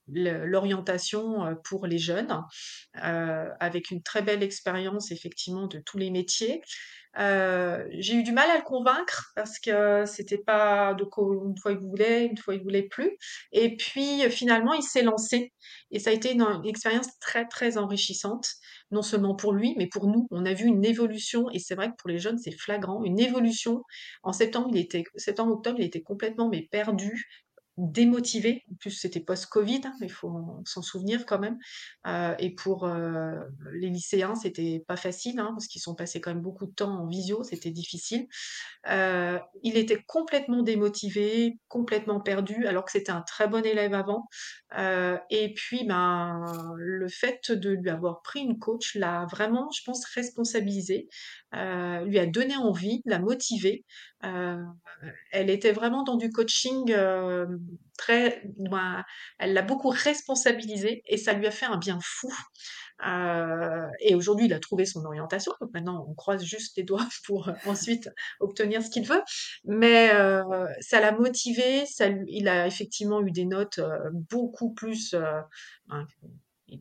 l'orientation 0.08 1.46
euh, 1.46 1.54
pour 1.64 1.86
les 1.86 1.98
jeunes, 1.98 2.42
euh, 3.02 3.48
avec 3.60 3.90
une 3.90 4.02
très 4.02 4.22
belle 4.22 4.42
expérience 4.42 5.10
effectivement 5.10 5.66
de 5.66 5.78
tous 5.78 5.98
les 5.98 6.10
métiers. 6.10 6.62
Euh, 7.16 7.86
j'ai 7.92 8.14
eu 8.14 8.22
du 8.24 8.32
mal 8.32 8.50
à 8.50 8.56
le 8.56 8.64
convaincre 8.64 9.30
parce 9.36 9.60
que 9.60 10.04
c'était 10.04 10.38
pas 10.38 10.94
de 10.94 11.04
une 11.46 11.56
fois 11.58 11.70
il 11.70 11.78
voulait, 11.78 12.26
une 12.26 12.36
fois 12.36 12.56
il 12.56 12.62
voulait 12.62 12.88
plus. 12.88 13.16
Et 13.52 13.76
puis 13.76 14.28
finalement 14.30 14.74
il 14.74 14.82
s'est 14.82 15.02
lancé 15.02 15.52
et 15.92 16.00
ça 16.00 16.10
a 16.10 16.12
été 16.12 16.32
une, 16.32 16.42
une 16.42 16.66
expérience 16.66 17.06
très 17.20 17.46
très 17.46 17.78
enrichissante, 17.78 18.48
non 18.90 19.02
seulement 19.02 19.36
pour 19.36 19.52
lui 19.52 19.74
mais 19.78 19.86
pour 19.86 20.08
nous. 20.08 20.26
On 20.32 20.44
a 20.44 20.54
vu 20.54 20.66
une 20.66 20.84
évolution 20.84 21.48
et 21.52 21.60
c'est 21.60 21.76
vrai 21.76 21.90
que 21.90 21.96
pour 21.98 22.10
les 22.10 22.18
jeunes 22.18 22.38
c'est 22.38 22.50
flagrant, 22.58 23.04
une 23.04 23.20
évolution. 23.20 23.82
En 24.24 24.32
septembre 24.32 24.70
il 24.72 24.78
était 24.78 25.04
septembre 25.14 25.52
octobre 25.52 25.78
il 25.78 25.86
était 25.86 26.02
complètement 26.02 26.48
mais 26.48 26.62
perdu 26.62 27.43
démotivé. 27.76 28.64
En 28.70 28.76
plus, 28.76 28.90
c'était 28.90 29.20
post-Covid, 29.20 29.80
hein, 29.84 29.94
il 30.00 30.10
faut 30.10 30.62
s'en 30.64 30.82
souvenir 30.82 31.26
quand 31.26 31.38
même. 31.38 31.58
Euh, 32.06 32.34
et 32.38 32.54
pour 32.54 32.84
euh, 32.84 33.40
les 33.72 33.88
lycéens, 33.88 34.34
c'était 34.34 34.84
pas 34.86 34.96
facile, 34.96 35.38
hein, 35.40 35.50
parce 35.52 35.66
qu'ils 35.66 35.80
sont 35.80 35.94
passés 35.94 36.20
quand 36.20 36.32
même 36.32 36.42
beaucoup 36.42 36.66
de 36.66 36.72
temps 36.72 37.00
en 37.00 37.06
visio, 37.06 37.42
c'était 37.42 37.70
difficile. 37.70 38.26
Euh, 38.88 39.38
il 39.62 39.76
était 39.76 40.02
complètement 40.06 40.62
démotivé, 40.62 41.58
complètement 41.68 42.20
perdu, 42.20 42.66
alors 42.66 42.84
que 42.84 42.92
c'était 42.92 43.12
un 43.12 43.22
très 43.22 43.48
bon 43.48 43.64
élève 43.64 43.94
avant. 43.94 44.28
Euh, 44.78 45.18
et 45.30 45.54
puis, 45.54 45.84
ben, 45.84 46.74
le 46.76 47.08
fait 47.08 47.50
de 47.50 47.70
lui 47.70 47.90
avoir 47.90 48.22
pris 48.22 48.40
une 48.40 48.58
coach 48.58 48.94
l'a 48.94 49.26
vraiment, 49.30 49.70
je 49.76 49.82
pense, 49.84 50.04
responsabilisé, 50.06 51.08
euh, 51.54 52.04
lui 52.04 52.18
a 52.18 52.26
donné 52.26 52.56
envie, 52.56 53.02
l'a 53.04 53.18
motivé. 53.18 53.84
Euh, 54.24 54.62
elle 55.32 55.50
était 55.50 55.72
vraiment 55.72 56.02
dans 56.02 56.16
du 56.16 56.30
coaching 56.30 56.90
euh, 56.90 57.46
très, 57.98 58.42
elle 59.38 59.52
l'a 59.52 59.62
beaucoup 59.62 59.90
responsabilisé 59.90 61.02
et 61.06 61.16
ça 61.16 61.32
lui 61.34 61.46
a 61.46 61.50
fait 61.50 61.66
un 61.66 61.76
bien 61.76 61.98
fou. 62.02 62.32
Euh, 63.06 63.86
et 64.00 64.14
aujourd'hui, 64.14 64.46
il 64.46 64.52
a 64.52 64.60
trouvé 64.60 64.86
son 64.86 65.04
orientation. 65.04 65.52
Donc 65.60 65.70
maintenant, 65.74 66.06
on 66.08 66.14
croise 66.14 66.44
juste 66.44 66.76
les 66.76 66.84
doigts 66.84 67.06
pour 67.26 67.50
ensuite 67.66 68.08
obtenir 68.40 68.82
ce 68.82 68.90
qu'il 68.90 69.06
veut. 69.06 69.22
Mais 69.64 70.10
ça 70.80 71.00
l'a 71.00 71.12
motivé. 71.12 71.84
Il 72.28 72.48
a 72.48 72.66
effectivement 72.66 73.20
eu 73.22 73.30
des 73.30 73.44
notes 73.44 73.80
beaucoup 74.30 74.72
plus, 74.72 75.14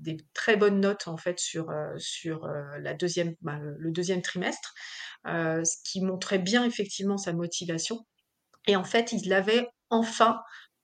des 0.01 0.17
très 0.33 0.57
bonnes 0.57 0.79
notes 0.79 1.07
en 1.07 1.17
fait 1.17 1.39
sur 1.39 1.69
euh, 1.69 1.93
sur 1.97 2.45
euh, 2.45 2.77
la 2.79 2.93
deuxième, 2.93 3.35
ben, 3.41 3.59
le, 3.59 3.91
deuxième 3.91 4.21
trimestre, 4.21 4.73
euh, 5.27 5.63
ce 5.63 5.77
qui 5.83 6.01
montrait 6.01 6.39
bien 6.39 6.65
effectivement 6.65 7.17
sa 7.17 7.33
motivation. 7.33 8.05
Et 8.67 8.75
en 8.75 8.83
fait, 8.83 9.11
il 9.11 9.33
avait 9.33 9.67
enfin, 9.89 10.41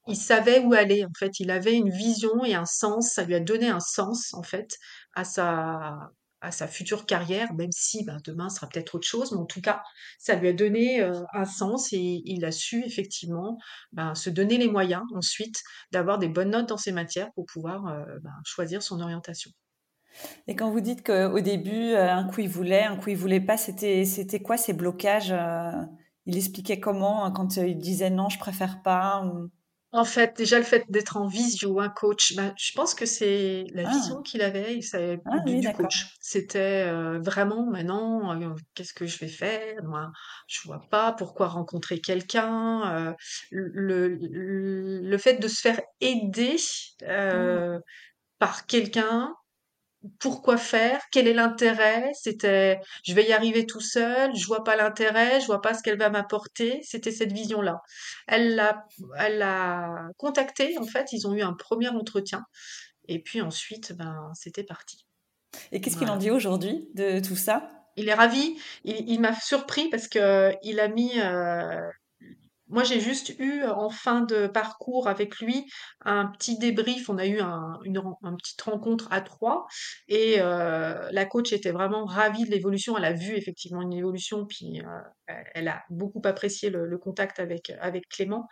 il 0.08 0.18
savait 0.18 0.60
où 0.60 0.74
aller. 0.74 1.06
En 1.06 1.14
fait, 1.18 1.40
il 1.40 1.52
avait 1.52 1.76
une 1.76 1.90
vision 1.90 2.44
et 2.46 2.56
un 2.56 2.66
sens. 2.66 3.14
Ça 3.14 3.24
lui 3.24 3.36
a 3.36 3.40
donné 3.40 3.70
un 3.70 3.80
sens, 3.80 4.34
en 4.34 4.44
fait, 4.44 4.78
à 5.16 5.24
sa, 5.24 6.12
à 6.42 6.52
sa 6.52 6.68
future 6.68 7.06
carrière, 7.06 7.54
même 7.54 7.72
si 7.72 8.04
ben, 8.06 8.18
demain 8.24 8.50
sera 8.50 8.68
peut-être 8.68 8.96
autre 8.96 9.08
chose. 9.08 9.32
Mais 9.32 9.40
en 9.40 9.46
tout 9.46 9.62
cas, 9.62 9.82
ça 10.18 10.36
lui 10.36 10.48
a 10.48 10.54
donné 10.54 11.02
un 11.02 11.46
sens 11.46 11.94
et 11.94 12.22
il 12.26 12.46
a 12.46 12.52
su 12.52 12.84
effectivement 12.86 13.58
ben, 13.92 14.16
se 14.16 14.30
donner 14.30 14.58
les 14.58 14.70
moyens 14.70 15.04
ensuite 15.14 15.62
d'avoir 15.92 16.20
des 16.20 16.30
bonnes 16.30 16.52
notes 16.52 16.70
dans 16.70 16.78
ses 16.78 16.92
matières 16.92 17.32
pour 17.34 17.46
pouvoir 17.46 17.84
ben, 18.22 18.34
choisir 18.46 18.82
son 18.82 19.02
orientation. 19.02 19.52
Et 20.48 20.56
quand 20.56 20.72
vous 20.72 20.82
dites 20.82 21.06
qu'au 21.06 21.40
début, 21.40 21.94
euh, 21.94 22.12
un 22.12 22.26
coup 22.26 22.42
il 22.42 22.50
voulait, 22.50 22.84
un 22.84 22.98
coup 22.98 23.10
il 23.10 23.18
voulait 23.18 23.40
pas, 23.40 23.58
c'était 23.58 24.06
c'était 24.06 24.42
quoi 24.42 24.58
ces 24.58 24.74
blocages 24.74 25.32
euh, 25.32 25.72
Il 26.26 26.38
expliquait 26.38 26.80
comment 26.80 27.26
euh, 27.26 27.30
quand 27.32 27.58
il 27.58 27.78
disait 27.78 28.10
non, 28.10 28.30
je 28.30 28.40
préfère 28.40 28.82
pas 28.82 29.24
En 29.92 30.06
fait, 30.06 30.38
déjà 30.38 30.60
le 30.60 30.64
fait 30.66 30.86
d'être 30.90 31.18
en 31.18 31.26
visio, 31.28 31.80
un 31.80 31.90
coach, 31.90 32.36
bah, 32.36 32.54
je 32.60 32.72
pense 32.74 32.94
que 32.94 33.08
c'est 33.08 33.66
la 33.74 33.86
vision 33.86 34.22
Ah, 34.22 34.22
qu'il 34.22 34.44
avait, 34.44 34.76
il 34.76 34.84
savait 34.84 35.18
ah 35.26 35.40
du, 35.46 35.56
oui, 35.56 35.62
du 35.62 35.72
d'accord. 35.72 35.72
coach. 35.72 36.14
C'était 36.22 36.86
euh, 36.88 37.20
vraiment 37.20 37.66
maintenant, 37.66 38.40
euh, 38.40 38.54
qu'est-ce 38.76 38.94
que 38.94 39.08
je 39.08 39.18
vais 39.18 39.28
faire? 39.28 39.84
Moi, 39.84 40.12
je 40.48 40.60
vois 40.66 40.82
pas 40.92 41.14
pourquoi 41.14 41.48
rencontrer 41.48 42.02
quelqu'un. 42.02 43.10
euh, 43.10 43.14
le, 43.50 44.10
le, 44.10 45.00
le 45.02 45.18
fait 45.18 45.38
de 45.42 45.48
se 45.48 45.60
faire 45.60 45.82
aider 46.02 46.58
euh, 47.04 47.80
par 48.40 48.66
quelqu'un 48.68 49.36
pourquoi 50.20 50.58
faire? 50.58 51.02
Quel 51.12 51.28
est 51.28 51.34
l'intérêt? 51.34 52.12
C'était, 52.14 52.80
je 53.04 53.14
vais 53.14 53.28
y 53.28 53.34
arriver 53.34 53.66
tout 53.66 53.82
seul, 53.82 54.36
je 54.36 54.46
vois 54.46 54.64
pas 54.64 54.76
l'intérêt, 54.76 55.42
je 55.42 55.46
vois 55.46 55.62
pas 55.62 55.74
ce 55.74 55.84
qu'elle 55.84 55.98
va 55.98 56.10
m'apporter. 56.10 56.80
C'était 56.84 57.12
cette 57.12 57.32
vision-là. 57.32 57.82
Elle 58.28 58.56
l'a, 58.56 58.86
elle 59.18 59.40
l'a 59.40 60.08
contacté, 60.18 60.78
en 60.78 60.86
fait, 60.86 61.12
ils 61.12 61.28
ont 61.28 61.34
eu 61.34 61.42
un 61.42 61.54
premier 61.54 61.90
entretien. 61.90 62.44
Et 63.08 63.20
puis 63.20 63.42
ensuite, 63.42 63.94
ben, 63.94 64.32
c'était 64.36 64.64
parti. 64.64 65.06
Et 65.72 65.82
qu'est-ce 65.82 65.98
qu'il 65.98 66.10
en 66.10 66.18
dit 66.18 66.32
aujourd'hui 66.32 66.90
de 66.94 67.20
tout 67.20 67.36
ça? 67.36 67.70
Il 67.98 68.08
est 68.08 68.14
ravi. 68.14 68.58
Il, 68.86 69.10
il 69.10 69.20
m'a 69.20 69.34
surpris 69.34 69.90
parce 69.90 70.08
que 70.08 70.54
il 70.64 70.80
a 70.80 70.88
mis, 70.88 71.20
euh, 71.20 71.82
Moi, 72.70 72.84
j'ai 72.84 73.00
juste 73.00 73.34
eu 73.40 73.64
euh, 73.64 73.74
en 73.74 73.90
fin 73.90 74.22
de 74.22 74.48
parcours 74.48 75.08
avec 75.08 75.40
lui 75.40 75.66
un 76.06 76.28
petit 76.28 76.58
débrief. 76.58 77.10
On 77.10 77.18
a 77.18 77.26
eu 77.26 77.42
une 77.84 78.02
petite 78.38 78.62
rencontre 78.62 79.08
à 79.12 79.22
trois 79.22 79.66
et 80.08 80.36
euh, 80.40 81.10
la 81.12 81.26
coach 81.26 81.52
était 81.52 81.72
vraiment 81.72 82.06
ravie 82.06 82.46
de 82.46 82.52
l'évolution. 82.52 82.98
Elle 82.98 83.06
a 83.06 83.14
vu 83.14 83.36
effectivement 83.36 83.82
une 83.82 83.94
évolution, 83.94 84.46
puis 84.46 84.82
euh, 84.82 85.34
elle 85.56 85.68
a 85.68 85.84
beaucoup 85.90 86.22
apprécié 86.26 86.70
le, 86.70 86.86
le 86.86 86.98
contact 86.98 87.40
avec, 87.40 87.72
avec 87.82 88.08
Clément. 88.08 88.48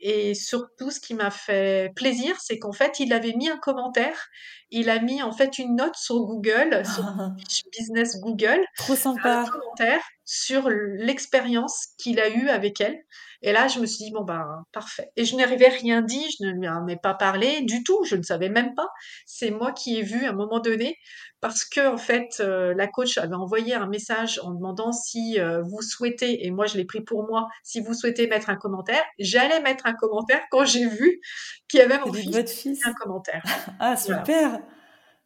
Et 0.00 0.34
surtout, 0.34 0.90
ce 0.90 1.00
qui 1.00 1.14
m'a 1.14 1.30
fait 1.30 1.92
plaisir, 1.96 2.36
c'est 2.40 2.58
qu'en 2.58 2.72
fait, 2.72 3.00
il 3.00 3.12
avait 3.12 3.34
mis 3.34 3.48
un 3.48 3.58
commentaire. 3.58 4.28
Il 4.70 4.90
a 4.90 5.00
mis 5.00 5.22
en 5.22 5.32
fait 5.32 5.58
une 5.58 5.76
note 5.76 5.96
sur 5.96 6.16
Google, 6.24 6.82
sur 7.48 7.70
business 7.78 8.20
Google, 8.20 8.64
Trop 8.76 8.94
un 9.06 9.16
commentaire 9.46 10.02
sur 10.24 10.68
l'expérience 10.68 11.88
qu'il 11.98 12.20
a 12.20 12.28
eue 12.28 12.48
avec 12.48 12.80
elle. 12.80 12.98
Et 13.42 13.52
là, 13.52 13.68
je 13.68 13.78
me 13.78 13.86
suis 13.86 14.06
dit, 14.06 14.10
bon, 14.10 14.24
ben, 14.24 14.64
parfait. 14.72 15.10
Et 15.16 15.24
je 15.24 15.36
n'avais 15.36 15.68
rien 15.68 16.02
dit, 16.02 16.24
je 16.38 16.46
ne 16.46 16.50
lui 16.50 16.68
en 16.68 16.86
ai 16.88 16.96
pas 16.96 17.14
parlé 17.14 17.60
du 17.62 17.84
tout, 17.84 18.02
je 18.04 18.16
ne 18.16 18.22
savais 18.22 18.48
même 18.48 18.74
pas. 18.74 18.88
C'est 19.24 19.50
moi 19.50 19.72
qui 19.72 19.98
ai 19.98 20.02
vu 20.02 20.24
à 20.24 20.30
un 20.30 20.32
moment 20.32 20.58
donné, 20.58 20.98
parce 21.40 21.64
que, 21.64 21.86
en 21.86 21.98
fait, 21.98 22.40
euh, 22.40 22.74
la 22.74 22.86
coach 22.86 23.18
avait 23.18 23.34
envoyé 23.34 23.74
un 23.74 23.86
message 23.86 24.40
en 24.42 24.52
demandant 24.52 24.92
si 24.92 25.38
euh, 25.38 25.62
vous 25.62 25.82
souhaitez, 25.82 26.46
et 26.46 26.50
moi 26.50 26.66
je 26.66 26.76
l'ai 26.76 26.84
pris 26.84 27.02
pour 27.02 27.26
moi, 27.28 27.46
si 27.62 27.80
vous 27.80 27.94
souhaitez 27.94 28.26
mettre 28.26 28.48
un 28.50 28.56
commentaire. 28.56 29.02
J'allais 29.18 29.60
mettre 29.60 29.86
un 29.86 29.94
commentaire 29.94 30.40
quand 30.50 30.64
j'ai 30.64 30.86
vu 30.88 31.20
qu'il 31.68 31.80
y 31.80 31.82
avait 31.82 31.98
mon 31.98 32.12
fils 32.12 32.24
votre 32.26 32.34
mis 32.34 32.38
un 32.38 32.46
fils. 32.46 32.80
commentaire. 33.00 33.42
Ah, 33.78 33.94
Voilà. 33.94 34.24
super. 34.24 34.60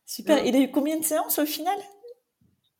Super. 0.04 0.42
Mm. 0.42 0.46
Il 0.46 0.56
a 0.56 0.58
eu 0.60 0.70
combien 0.70 0.98
de 0.98 1.04
séances 1.04 1.38
au 1.38 1.46
final? 1.46 1.78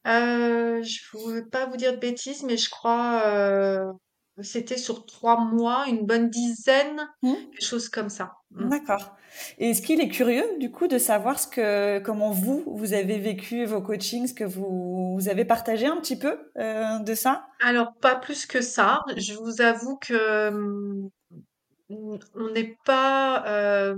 Euh, 0.07 0.83
je 0.83 1.17
ne 1.17 1.33
veux 1.35 1.49
pas 1.49 1.67
vous 1.67 1.77
dire 1.77 1.93
de 1.93 1.99
bêtises, 1.99 2.43
mais 2.43 2.57
je 2.57 2.69
crois 2.71 3.93
c'était 4.43 4.77
sur 4.77 5.07
trois 5.07 5.41
mois, 5.41 5.87
une 5.89 6.07
bonne 6.07 6.31
dizaine, 6.31 7.09
Hmm 7.23 7.35
quelque 7.35 7.65
chose 7.65 7.89
comme 7.89 8.09
ça. 8.09 8.33
Mm. 8.53 8.69
D'accord. 8.69 9.17
Et 9.59 9.71
est-ce 9.71 9.83
qu'il 9.83 10.01
est 10.01 10.09
curieux, 10.09 10.45
du 10.59 10.71
coup, 10.71 10.89
de 10.89 10.99
savoir 10.99 11.39
ce 11.39 11.47
que, 11.47 11.99
comment 12.01 12.31
vous, 12.31 12.65
vous 12.67 12.93
avez 12.93 13.19
vécu 13.19 13.65
vos 13.65 13.81
coachings, 13.81 14.27
ce 14.27 14.35
que 14.35 14.45
vous, 14.45 15.15
vous 15.15 15.29
avez 15.29 15.45
partagé 15.45 15.87
un 15.87 15.97
petit 15.99 16.19
peu 16.19 16.39
euh, 16.59 16.99
de 16.99 17.15
ça? 17.15 17.47
Alors, 17.61 17.95
pas 18.01 18.17
plus 18.17 18.47
que 18.47 18.61
ça. 18.61 19.03
Je 19.17 19.35
vous 19.35 19.61
avoue 19.61 19.97
que 19.97 20.49
hum, 20.49 21.11
on 21.91 22.51
n'est 22.53 22.77
pas 22.85 23.45
euh, 23.47 23.97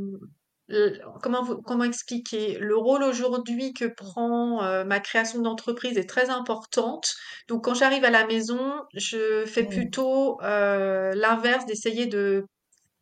comment 1.22 1.42
vous- 1.42 1.62
comment 1.62 1.85
expliquer? 1.85 2.58
Le 2.58 2.76
rôle 2.76 3.02
aujourd'hui 3.02 3.72
que 3.72 3.85
prend 3.87 4.62
euh, 4.64 4.85
ma 4.85 5.00
création 5.00 5.40
d'entreprise 5.40 5.98
est 5.98 6.08
très 6.08 6.30
importante. 6.30 7.14
Donc, 7.48 7.64
quand 7.64 7.74
j'arrive 7.74 8.04
à 8.04 8.11
la 8.11 8.26
maison, 8.26 8.72
je 8.94 9.44
fais 9.46 9.64
plutôt 9.64 10.40
euh, 10.42 11.12
l'inverse, 11.14 11.66
d'essayer 11.66 12.06
de 12.06 12.46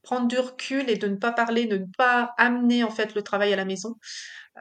prendre 0.02 0.28
du 0.28 0.38
recul 0.38 0.88
et 0.90 0.96
de 0.96 1.09
ne 1.09 1.16
pas 1.16 1.33
parler, 1.33 1.66
de 1.66 1.78
ne 1.78 1.87
pas 1.98 2.33
amener 2.38 2.85
en 2.85 2.90
fait 2.90 3.14
le 3.14 3.22
travail 3.22 3.52
à 3.52 3.56
la 3.56 3.64
maison. 3.64 3.96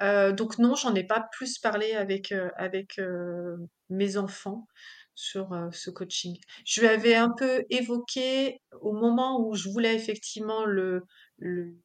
Euh, 0.02 0.32
donc 0.34 0.60
non, 0.60 0.76
j'en 0.76 0.95
ai 0.95 1.06
pas 1.06 1.26
plus 1.32 1.60
parlé 1.60 1.93
avec 1.95 2.34
avec 2.58 3.00
mes 3.89 4.17
enfants 4.17 4.67
sur 5.20 5.50
ce 5.74 5.90
coaching. 5.90 6.38
Je 6.66 6.80
lui 6.80 6.88
avais 6.88 7.16
un 7.16 7.30
peu 7.30 7.66
évoqué 7.70 8.62
au 8.80 8.94
moment 8.94 9.46
où 9.46 9.54
je 9.54 9.68
voulais 9.68 9.94
effectivement 9.94 10.64
le, 10.64 11.04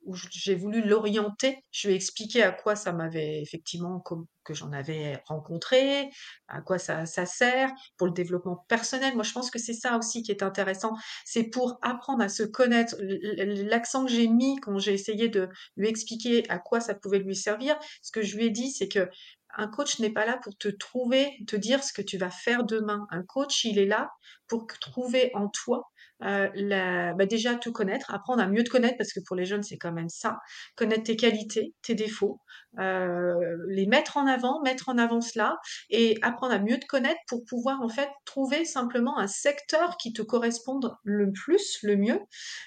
où 0.05 0.15
j'ai 0.31 0.55
voulu 0.55 0.83
l'orienter, 0.83 1.65
je 1.73 1.89
lui 1.89 1.95
ai 1.95 1.97
expliqué 1.97 2.43
à 2.43 2.53
quoi 2.53 2.77
ça 2.77 2.93
m'avait 2.93 3.41
effectivement, 3.41 4.03
que 4.45 4.55
j'en 4.55 4.73
avais 4.73 5.21
rencontré, 5.27 6.11
à 6.49 6.61
quoi 6.61 6.79
ça, 6.79 7.07
ça 7.07 7.27
sert 7.27 7.71
pour 7.97 8.07
le 8.07 8.13
développement 8.13 8.65
personnel. 8.69 9.15
Moi, 9.15 9.25
je 9.25 9.33
pense 9.33 9.51
que 9.51 9.59
c'est 9.59 9.75
ça 9.75 9.97
aussi 9.97 10.23
qui 10.23 10.31
est 10.31 10.43
intéressant. 10.43 10.93
C'est 11.25 11.45
pour 11.45 11.79
apprendre 11.83 12.23
à 12.23 12.29
se 12.29 12.43
connaître. 12.43 12.97
L'accent 13.01 14.05
que 14.05 14.13
j'ai 14.13 14.29
mis 14.29 14.57
quand 14.61 14.79
j'ai 14.79 14.93
essayé 14.93 15.29
de 15.29 15.49
lui 15.77 15.89
expliquer 15.89 16.49
à 16.51 16.59
quoi 16.59 16.81
ça 16.81 16.95
pouvait 16.95 17.19
lui 17.19 17.37
servir, 17.37 17.77
ce 18.03 18.13
que 18.13 18.23
je 18.23 18.37
lui 18.37 18.47
ai 18.47 18.51
dit, 18.51 18.71
c'est 18.71 18.89
que 18.89 19.09
un 19.57 19.69
coach 19.69 19.99
n'est 20.01 20.13
pas 20.13 20.27
là 20.27 20.39
pour 20.43 20.57
te 20.57 20.69
trouver, 20.69 21.33
te 21.47 21.57
dire 21.57 21.83
ce 21.83 21.93
que 21.93 22.03
tu 22.03 22.19
vas 22.19 22.31
faire 22.31 22.65
demain. 22.65 23.07
Un 23.11 23.23
coach, 23.23 23.65
il 23.65 23.79
est 23.79 23.87
là 23.87 24.11
pour 24.49 24.67
trouver 24.67 25.31
en 25.35 25.49
toi 25.49 25.91
euh, 26.23 26.49
la, 26.55 27.13
bah 27.15 27.27
déjà 27.27 27.55
te 27.57 27.69
connaître, 27.69 28.15
apprendre 28.15 28.43
à 28.43 28.47
mieux 28.47 28.63
te 28.63 28.71
connaître 28.71 28.97
parce 28.97 29.13
que 29.13 29.21
pour 29.27 29.37
les 29.37 29.45
jeunes 29.45 29.65
c'est 29.65 29.77
quand 29.77 29.93
même 29.93 30.09
ça, 30.09 30.39
connaître 30.77 31.03
tes 31.03 31.17
qualités, 31.17 31.75
tes 31.83 31.95
défauts, 31.95 32.41
euh, 32.79 33.35
les 33.69 33.87
mettre 33.87 34.17
en 34.17 34.27
avant, 34.27 34.63
mettre 34.63 34.89
en 34.89 34.97
avant 34.97 35.21
cela 35.21 35.59
et 35.91 36.17
apprendre 36.23 36.55
à 36.55 36.61
mieux 36.61 36.79
te 36.79 36.87
connaître 36.87 37.21
pour 37.29 37.45
pouvoir 37.45 37.83
en 37.83 37.89
fait 37.89 38.09
trouver 38.25 38.65
simplement 38.65 39.19
un 39.19 39.27
secteur 39.27 39.97
qui 39.97 40.13
te 40.13 40.23
corresponde 40.23 40.95
le 41.03 41.33
plus, 41.33 41.79
le 41.83 41.97
mieux. 41.97 42.21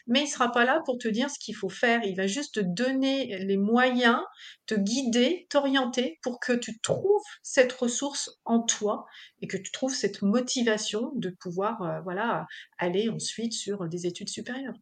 Mais 0.08 0.24
il 0.24 0.28
sera 0.28 0.52
pas 0.52 0.66
là 0.66 0.82
pour 0.86 0.98
te 0.98 1.08
dire 1.08 1.30
ce 1.30 1.40
qu'il 1.40 1.56
faut 1.56 1.70
faire, 1.70 2.02
il 2.04 2.16
va 2.16 2.28
juste 2.28 2.56
te 2.56 2.60
donner 2.60 3.38
les 3.40 3.58
moyens, 3.58 4.20
te 4.66 4.76
guider, 4.76 5.48
t'orienter 5.50 6.20
pour 6.22 6.40
que 6.40 6.54
tu 6.54 6.77
trouves 6.82 7.24
cette 7.44 7.74
ressource 7.74 8.40
en 8.46 8.62
toi 8.62 9.06
et 9.42 9.48
que 9.48 9.58
tu 9.58 9.72
trouves 9.72 9.94
cette 9.94 10.22
motivation 10.22 11.12
de 11.16 11.30
pouvoir 11.30 11.82
euh, 11.82 12.02
voilà 12.02 12.48
aller 12.78 13.10
ensuite 13.10 13.54
sur 13.54 13.88
des 13.88 14.06
études 14.06 14.30
supérieures. 14.30 14.78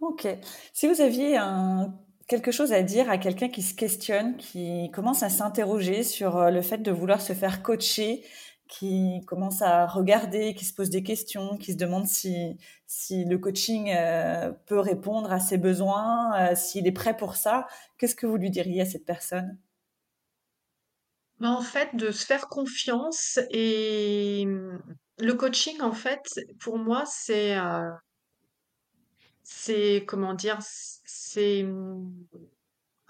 Ok. 0.00 0.26
Si 0.72 0.86
vous 0.86 1.00
aviez 1.00 1.38
quelque 2.26 2.50
chose 2.50 2.72
à 2.72 2.82
dire 2.82 3.08
à 3.10 3.18
quelqu'un 3.18 3.48
qui 3.48 3.62
se 3.62 3.74
questionne, 3.74 4.36
qui 4.36 4.90
commence 4.92 5.22
à 5.22 5.28
s'interroger 5.28 6.02
sur 6.02 6.36
euh, 6.36 6.50
le 6.50 6.62
fait 6.62 6.78
de 6.78 6.90
vouloir 6.90 7.20
se 7.20 7.32
faire 7.32 7.62
coacher, 7.62 8.22
qui 8.68 9.20
commence 9.26 9.62
à 9.62 9.86
regarder, 9.86 10.54
qui 10.54 10.64
se 10.64 10.74
pose 10.74 10.90
des 10.90 11.02
questions, 11.02 11.56
qui 11.58 11.72
se 11.72 11.76
demande 11.76 12.06
si, 12.06 12.58
si 12.86 13.24
le 13.24 13.38
coaching 13.38 13.92
euh, 13.94 14.52
peut 14.66 14.80
répondre 14.80 15.32
à 15.32 15.38
ses 15.38 15.58
besoins, 15.58 16.54
s'il 16.54 16.86
est 16.86 16.92
prêt 16.92 17.16
pour 17.16 17.36
ça, 17.36 17.66
qu'est-ce 17.98 18.14
que 18.16 18.26
vous 18.26 18.36
lui 18.36 18.50
diriez 18.50 18.80
à 18.82 18.86
cette 18.86 19.04
personne? 19.04 19.58
Bah, 21.40 21.50
en 21.50 21.62
fait, 21.62 21.94
de 21.96 22.10
se 22.10 22.24
faire 22.26 22.48
confiance 22.48 23.38
et 23.50 24.44
mmh, 24.46 24.78
le 25.20 25.34
coaching, 25.34 25.80
en 25.80 25.92
fait, 25.92 26.22
pour 26.60 26.78
moi, 26.78 27.04
c'est, 27.06 27.56
heu 27.56 27.92
c'est 29.42 30.04
comment 30.06 30.34
dire? 30.34 30.58
c'est, 30.60 31.62
mmh, 31.64 32.10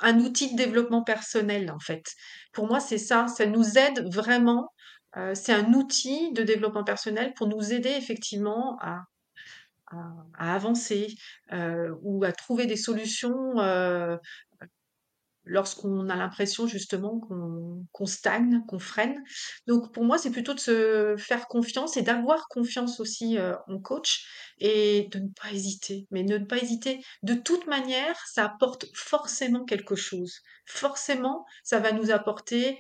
un 0.01 0.19
outil 0.21 0.53
de 0.53 0.57
développement 0.57 1.03
personnel, 1.05 1.71
en 1.71 1.79
fait. 1.81 2.05
Pour 2.53 2.67
moi, 2.67 2.81
c'est 2.81 2.99
ça, 2.99 3.27
ça 3.29 3.47
nous 3.47 3.79
aide 3.79 4.13
vraiment, 4.13 4.69
heu, 5.17 5.35
c'est 5.35 5.53
un 5.53 5.73
outil 5.75 6.33
de 6.33 6.43
développement 6.43 6.85
personnel 6.85 7.33
pour 7.37 7.49
nous 7.49 7.73
aider 7.73 7.91
effectivement 7.91 8.79
à 8.81 9.05
à 10.39 10.55
avancer, 10.55 11.15
heu, 11.53 11.95
ou 12.03 12.25
à 12.25 12.33
trouver 12.33 12.67
des 12.67 12.77
solutions, 12.77 13.59
lorsqu'on 15.45 16.09
a 16.09 16.17
l'impression 16.17 16.67
justement 16.67 17.21
qu'on 17.93 18.07
stagne, 18.07 18.63
qu'on 18.67 18.79
freine. 18.79 19.23
Donc 19.67 19.93
pour 19.93 20.05
moi, 20.05 20.19
c'est 20.19 20.31
plutôt 20.31 20.55
de 20.55 20.61
se 20.61 21.15
faire 21.19 21.49
confiance 21.49 21.97
et 21.97 22.03
d'avoir 22.03 22.49
confiance 22.49 23.01
aussi 23.01 23.39
euh, 23.39 23.55
en 23.69 23.79
coach 23.79 24.27
et 24.59 25.09
de 25.13 25.19
ne 25.19 25.29
pas 25.29 25.53
hésiter. 25.53 26.07
Mais 26.11 26.23
ne 26.23 26.39
pas 26.39 26.59
hésiter. 26.59 27.01
De 27.23 27.35
toute 27.35 27.67
manière, 27.67 28.17
ça 28.27 28.47
apporte 28.47 28.87
forcément 28.95 29.65
quelque 29.65 29.97
chose. 29.97 30.41
Forcément, 30.67 31.45
ça 31.63 31.79
va 31.79 31.93
nous 31.93 32.11
apporter 32.11 32.79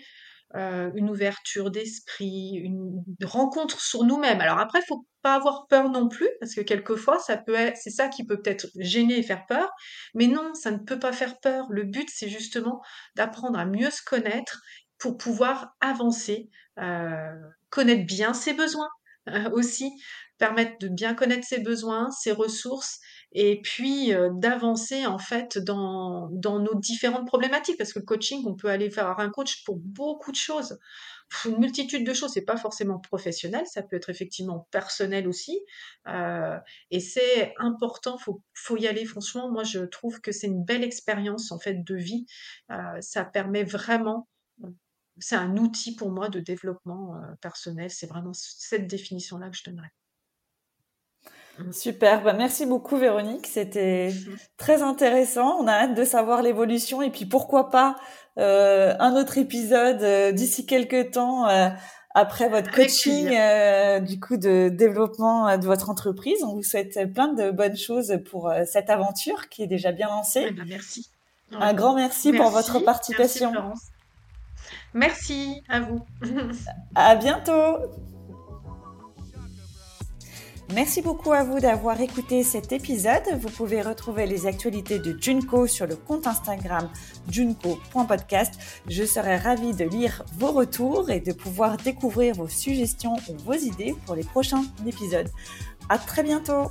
euh, 0.57 0.91
une 0.95 1.11
ouverture 1.11 1.71
d'esprit, 1.71 2.53
une 2.55 3.03
rencontre 3.25 3.81
sur 3.81 4.05
nous-mêmes. 4.05 4.41
Alors 4.41 4.59
après, 4.59 4.81
il 4.81 4.87
faut 4.87 5.07
pas 5.23 5.35
avoir 5.35 5.67
peur 5.69 5.91
non 5.91 6.09
plus, 6.09 6.29
parce 6.39 6.55
que 6.55 6.61
quelquefois, 6.61 7.19
ça 7.19 7.37
peut 7.37 7.55
être, 7.55 7.77
c'est 7.77 7.91
ça 7.91 8.09
qui 8.09 8.25
peut 8.25 8.41
peut-être 8.41 8.67
gêner 8.79 9.19
et 9.19 9.23
faire 9.23 9.47
peur, 9.47 9.71
mais 10.15 10.27
non, 10.27 10.55
ça 10.55 10.71
ne 10.71 10.79
peut 10.79 10.99
pas 10.99 11.13
faire 11.13 11.41
peur. 11.41 11.67
Le 11.71 11.83
but, 11.85 12.09
c'est 12.13 12.29
justement 12.29 12.81
d'apprendre 13.17 13.59
à 13.59 13.65
mieux 13.65 13.91
se 13.91 14.03
connaître 14.05 14.61
pour 14.99 15.17
pouvoir 15.17 15.75
avancer, 15.81 16.51
euh, 16.79 17.33
connaître 17.71 18.07
bien 18.07 18.33
ses 18.33 18.53
besoins 18.53 18.91
euh, 19.29 19.51
aussi, 19.51 19.91
permettre 20.39 20.79
de 20.81 20.89
bien 20.89 21.15
connaître 21.15 21.47
ses 21.47 21.61
besoins, 21.61 22.11
ses 22.11 22.33
ressources 22.33 23.01
et 23.35 23.61
puis 23.61 24.15
euh, 24.15 24.31
d'avancer 24.33 25.07
en 25.07 25.19
fait 25.19 25.59
dans, 25.59 26.31
nos 26.31 26.75
différentes 26.77 27.27
problématiques 27.27 27.77
parce 27.77 27.93
que 27.93 27.99
le 27.99 28.05
coaching 28.05 28.45
on 28.47 28.55
peut 28.55 28.69
aller 28.69 28.91
faire 28.91 29.19
un 29.19 29.29
coach 29.29 29.65
pour 29.65 29.77
beaucoup 29.77 30.31
de 30.31 30.37
choses. 30.37 30.79
Une 31.47 31.59
multitude 31.59 32.07
de 32.07 32.15
choses 32.15 32.33
c'est 32.33 32.45
pas 32.45 32.57
forcément 32.57 32.99
professionnel 33.01 33.67
ça 33.67 33.83
peut 33.83 33.97
être 33.97 34.11
effectivement 34.11 34.69
personnel 34.71 35.27
aussi 35.29 35.59
euh, 36.07 36.59
et 36.91 37.01
c'est 37.01 37.55
important 37.59 38.19
faut 38.19 38.41
faut 38.55 38.77
y 38.77 38.87
aller. 38.87 39.05
Franchement 39.05 39.51
moi 39.51 39.65
je 39.65 39.81
trouve 39.81 40.21
que 40.21 40.33
c'est 40.33 40.47
une 40.47 40.65
belle 40.65 40.85
expérience 40.85 41.51
en 41.51 41.59
fait 41.59 41.83
de 41.83 41.95
vie. 41.97 42.27
Euh, 42.71 43.01
ça 43.01 43.25
permet 43.25 43.65
vraiment 43.65 44.29
c'est 45.19 45.37
un 45.37 45.57
outil 45.57 45.95
pour 45.95 46.11
moi 46.11 46.29
de 46.29 46.41
développement 46.41 47.15
personnel. 47.41 47.91
C'est 47.91 48.09
vraiment 48.09 48.33
cette 48.35 48.89
définition 48.89 49.39
là 49.39 49.49
que 49.49 49.57
je 49.57 49.65
donnerais 49.65 49.93
Super, 51.73 52.23
bah, 52.23 52.33
merci 52.33 52.67
beaucoup 52.67 52.97
Véronique, 52.97 53.47
c'était 53.47 54.13
très 54.57 54.83
intéressant. 54.83 55.57
On 55.61 55.67
a 55.67 55.73
hâte 55.73 55.95
de 55.95 56.05
savoir 56.05 56.43
l'évolution 56.43 57.03
et 57.03 57.11
puis 57.11 57.27
pourquoi 57.27 57.71
pas 57.71 57.97
euh, 58.39 58.95
un 58.99 59.15
autre 59.15 59.39
épisode 59.39 60.03
euh, 60.03 60.33
d'ici 60.33 60.67
quelques 60.67 61.13
temps 61.13 61.49
euh, 61.49 61.69
après 62.15 62.49
votre 62.49 62.71
coaching 62.73 63.29
du 64.05 64.21
coup 64.21 64.37
de 64.37 64.69
développement 64.69 65.57
de 65.57 65.65
votre 65.65 65.91
entreprise. 65.91 66.43
On 66.43 66.55
vous 66.55 66.63
souhaite 66.63 67.13
plein 67.13 67.33
de 67.33 67.51
bonnes 67.51 67.77
choses 67.77 68.19
pour 68.31 68.53
cette 68.67 68.91
aventure 68.91 69.49
qui 69.49 69.63
est 69.63 69.69
déjà 69.69 69.93
bien 69.93 70.09
lancée. 70.09 70.47
Eh 70.49 70.53
ben, 70.53 70.65
merci. 70.69 71.11
Un 71.53 71.75
grand 71.75 71.95
merci, 71.95 72.33
pour 72.33 72.51
votre 72.51 72.81
participation. 72.81 73.53
Merci, 74.93 75.63
merci 75.63 75.63
à 75.69 75.81
vous. 75.81 76.01
à 76.95 77.15
bientôt. 77.17 77.79
Merci 80.73 81.03
beaucoup 81.03 81.33
à 81.33 81.45
vous 81.45 81.61
d'avoir 81.61 82.01
écouté 82.01 82.43
cet 82.43 82.73
épisode. 82.73 83.23
Vous 83.39 83.51
pouvez 83.51 83.83
retrouver 83.83 84.27
les 84.27 84.47
actualités 84.47 84.99
de 84.99 85.17
Junko 85.21 85.67
sur 85.67 85.87
le 85.87 85.95
compte 85.95 86.27
Instagram 86.27 86.89
junko.podcast. 87.31 88.55
Je 88.89 89.05
serai 89.05 89.37
ravie 89.37 89.75
de 89.75 89.85
lire 89.85 90.25
vos 90.39 90.53
retours 90.53 91.11
et 91.11 91.21
de 91.21 91.33
pouvoir 91.33 91.77
découvrir 91.77 92.35
vos 92.35 92.49
suggestions 92.49 93.17
ou 93.29 93.37
vos 93.45 93.53
idées 93.53 93.95
pour 94.07 94.15
les 94.15 94.25
prochains 94.25 94.65
épisodes. 94.87 95.29
À 95.89 95.99
très 95.99 96.23
bientôt! 96.23 96.71